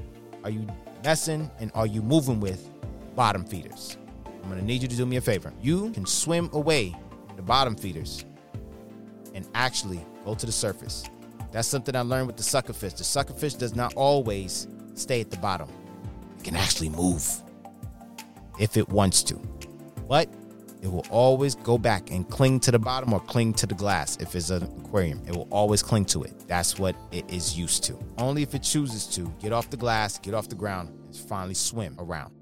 Are 0.44 0.50
you 0.50 0.66
messing 1.04 1.50
and 1.58 1.72
are 1.74 1.86
you 1.86 2.00
moving 2.00 2.38
with 2.38 2.70
bottom 3.16 3.44
feeders? 3.44 3.98
I'm 4.42 4.50
gonna 4.50 4.62
need 4.62 4.82
you 4.82 4.88
to 4.88 4.96
do 4.96 5.06
me 5.06 5.16
a 5.16 5.20
favor. 5.20 5.52
You 5.60 5.90
can 5.90 6.06
swim 6.06 6.50
away 6.52 6.94
the 7.36 7.42
bottom 7.42 7.76
feeders, 7.76 8.24
and 9.34 9.48
actually 9.54 10.04
go 10.24 10.34
to 10.34 10.46
the 10.46 10.52
surface. 10.52 11.04
That's 11.52 11.68
something 11.68 11.94
I 11.94 12.00
learned 12.00 12.26
with 12.26 12.36
the 12.36 12.42
suckerfish. 12.42 12.96
The 12.96 13.04
suckerfish 13.04 13.58
does 13.58 13.74
not 13.74 13.94
always 13.94 14.66
stay 14.94 15.20
at 15.20 15.30
the 15.30 15.36
bottom. 15.36 15.68
It 16.38 16.44
can 16.44 16.56
actually 16.56 16.88
move 16.88 17.24
if 18.58 18.76
it 18.76 18.88
wants 18.88 19.22
to. 19.24 19.36
But 20.08 20.28
it 20.82 20.92
will 20.92 21.06
always 21.10 21.54
go 21.54 21.78
back 21.78 22.10
and 22.10 22.28
cling 22.28 22.60
to 22.60 22.70
the 22.70 22.78
bottom 22.78 23.12
or 23.14 23.20
cling 23.20 23.54
to 23.54 23.66
the 23.66 23.74
glass 23.74 24.18
if 24.18 24.34
it's 24.34 24.50
an 24.50 24.64
aquarium. 24.64 25.22
It 25.26 25.34
will 25.34 25.48
always 25.50 25.82
cling 25.82 26.04
to 26.06 26.24
it. 26.24 26.46
That's 26.46 26.78
what 26.78 26.94
it 27.10 27.28
is 27.32 27.56
used 27.56 27.84
to. 27.84 27.98
Only 28.18 28.42
if 28.42 28.54
it 28.54 28.62
chooses 28.62 29.06
to 29.14 29.32
get 29.40 29.52
off 29.52 29.70
the 29.70 29.76
glass, 29.76 30.18
get 30.18 30.34
off 30.34 30.48
the 30.48 30.54
ground, 30.54 30.90
and 31.06 31.16
finally 31.16 31.54
swim 31.54 31.96
around. 31.98 32.34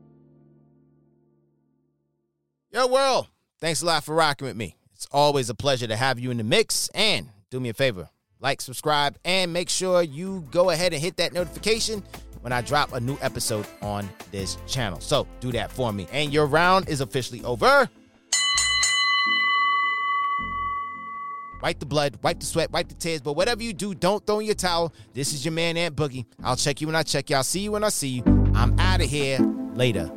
Yo, 2.72 2.87
world. 2.87 3.28
Thanks 3.61 3.83
a 3.83 3.87
lot 3.87 4.02
for 4.02 4.14
rocking 4.14 4.48
with 4.48 4.57
me. 4.57 4.76
It's 5.02 5.08
always 5.10 5.50
a 5.50 5.54
pleasure 5.54 5.88
to 5.88 5.96
have 5.96 6.20
you 6.20 6.30
in 6.30 6.36
the 6.36 6.44
mix. 6.44 6.88
And 6.94 7.28
do 7.50 7.58
me 7.58 7.70
a 7.70 7.74
favor 7.74 8.08
like, 8.38 8.60
subscribe, 8.60 9.16
and 9.24 9.52
make 9.52 9.68
sure 9.68 10.02
you 10.02 10.46
go 10.50 10.70
ahead 10.70 10.92
and 10.92 11.00
hit 11.00 11.16
that 11.16 11.32
notification 11.32 12.02
when 12.40 12.52
I 12.52 12.60
drop 12.60 12.92
a 12.92 13.00
new 13.00 13.16
episode 13.20 13.66
on 13.80 14.08
this 14.30 14.58
channel. 14.66 15.00
So 15.00 15.26
do 15.40 15.52
that 15.52 15.72
for 15.72 15.92
me. 15.92 16.06
And 16.12 16.32
your 16.32 16.46
round 16.46 16.88
is 16.88 17.00
officially 17.00 17.42
over. 17.44 17.88
Wipe 21.62 21.78
the 21.80 21.86
blood, 21.86 22.18
wipe 22.22 22.40
the 22.40 22.46
sweat, 22.46 22.70
wipe 22.72 22.88
the 22.88 22.94
tears, 22.94 23.20
but 23.20 23.34
whatever 23.34 23.62
you 23.62 23.72
do, 23.72 23.94
don't 23.94 24.24
throw 24.24 24.40
in 24.40 24.46
your 24.46 24.56
towel. 24.56 24.92
This 25.14 25.32
is 25.32 25.44
your 25.44 25.52
man, 25.52 25.76
Ant 25.76 25.96
Boogie. 25.96 26.26
I'll 26.42 26.56
check 26.56 26.80
you 26.80 26.86
when 26.88 26.96
I 26.96 27.02
check 27.02 27.30
you. 27.30 27.36
I'll 27.36 27.44
see 27.44 27.60
you 27.60 27.72
when 27.72 27.84
I 27.84 27.88
see 27.88 28.08
you. 28.08 28.22
I'm 28.54 28.78
out 28.78 29.00
of 29.00 29.08
here. 29.08 29.38
Later. 29.74 30.12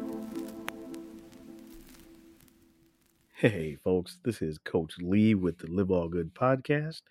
Hey, 3.39 3.75
folks, 3.83 4.17
this 4.23 4.41
is 4.41 4.57
Coach 4.59 4.93
Lee 4.97 5.35
with 5.35 5.57
the 5.57 5.67
Live 5.67 5.91
All 5.91 6.07
Good 6.07 6.33
podcast. 6.33 7.01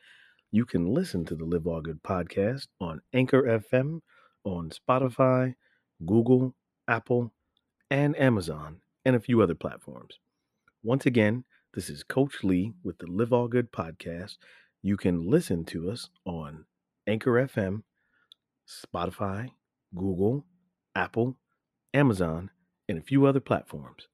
You 0.50 0.64
can 0.64 0.86
listen 0.86 1.26
to 1.26 1.34
the 1.34 1.44
Live 1.44 1.66
All 1.66 1.82
Good 1.82 2.02
podcast 2.02 2.66
on 2.80 3.02
Anchor 3.12 3.42
FM 3.42 4.00
on 4.42 4.70
Spotify, 4.70 5.52
Google, 6.06 6.54
Apple, 6.88 7.30
and 7.90 8.18
Amazon, 8.18 8.80
and 9.04 9.14
a 9.14 9.20
few 9.20 9.42
other 9.42 9.54
platforms. 9.54 10.18
Once 10.82 11.04
again, 11.04 11.44
this 11.74 11.90
is 11.90 12.02
Coach 12.02 12.42
Lee 12.42 12.72
with 12.82 12.96
the 12.96 13.06
Live 13.06 13.34
All 13.34 13.46
Good 13.46 13.70
podcast. 13.70 14.38
You 14.80 14.96
can 14.96 15.30
listen 15.30 15.66
to 15.66 15.90
us 15.90 16.08
on 16.24 16.64
Anchor 17.06 17.32
FM, 17.32 17.82
Spotify, 18.66 19.50
Google, 19.94 20.46
Apple, 20.96 21.36
Amazon, 21.92 22.48
and 22.88 22.96
a 22.96 23.02
few 23.02 23.26
other 23.26 23.40
platforms. 23.40 24.08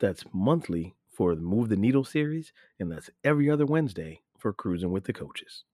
That's 0.00 0.24
monthly 0.32 0.94
for 1.12 1.34
the 1.34 1.42
Move 1.42 1.68
the 1.68 1.76
Needle 1.76 2.04
series, 2.04 2.52
and 2.80 2.90
that's 2.90 3.10
every 3.22 3.50
other 3.50 3.66
Wednesday 3.66 4.22
for 4.38 4.52
Cruising 4.52 4.90
with 4.90 5.04
the 5.04 5.12
Coaches. 5.12 5.64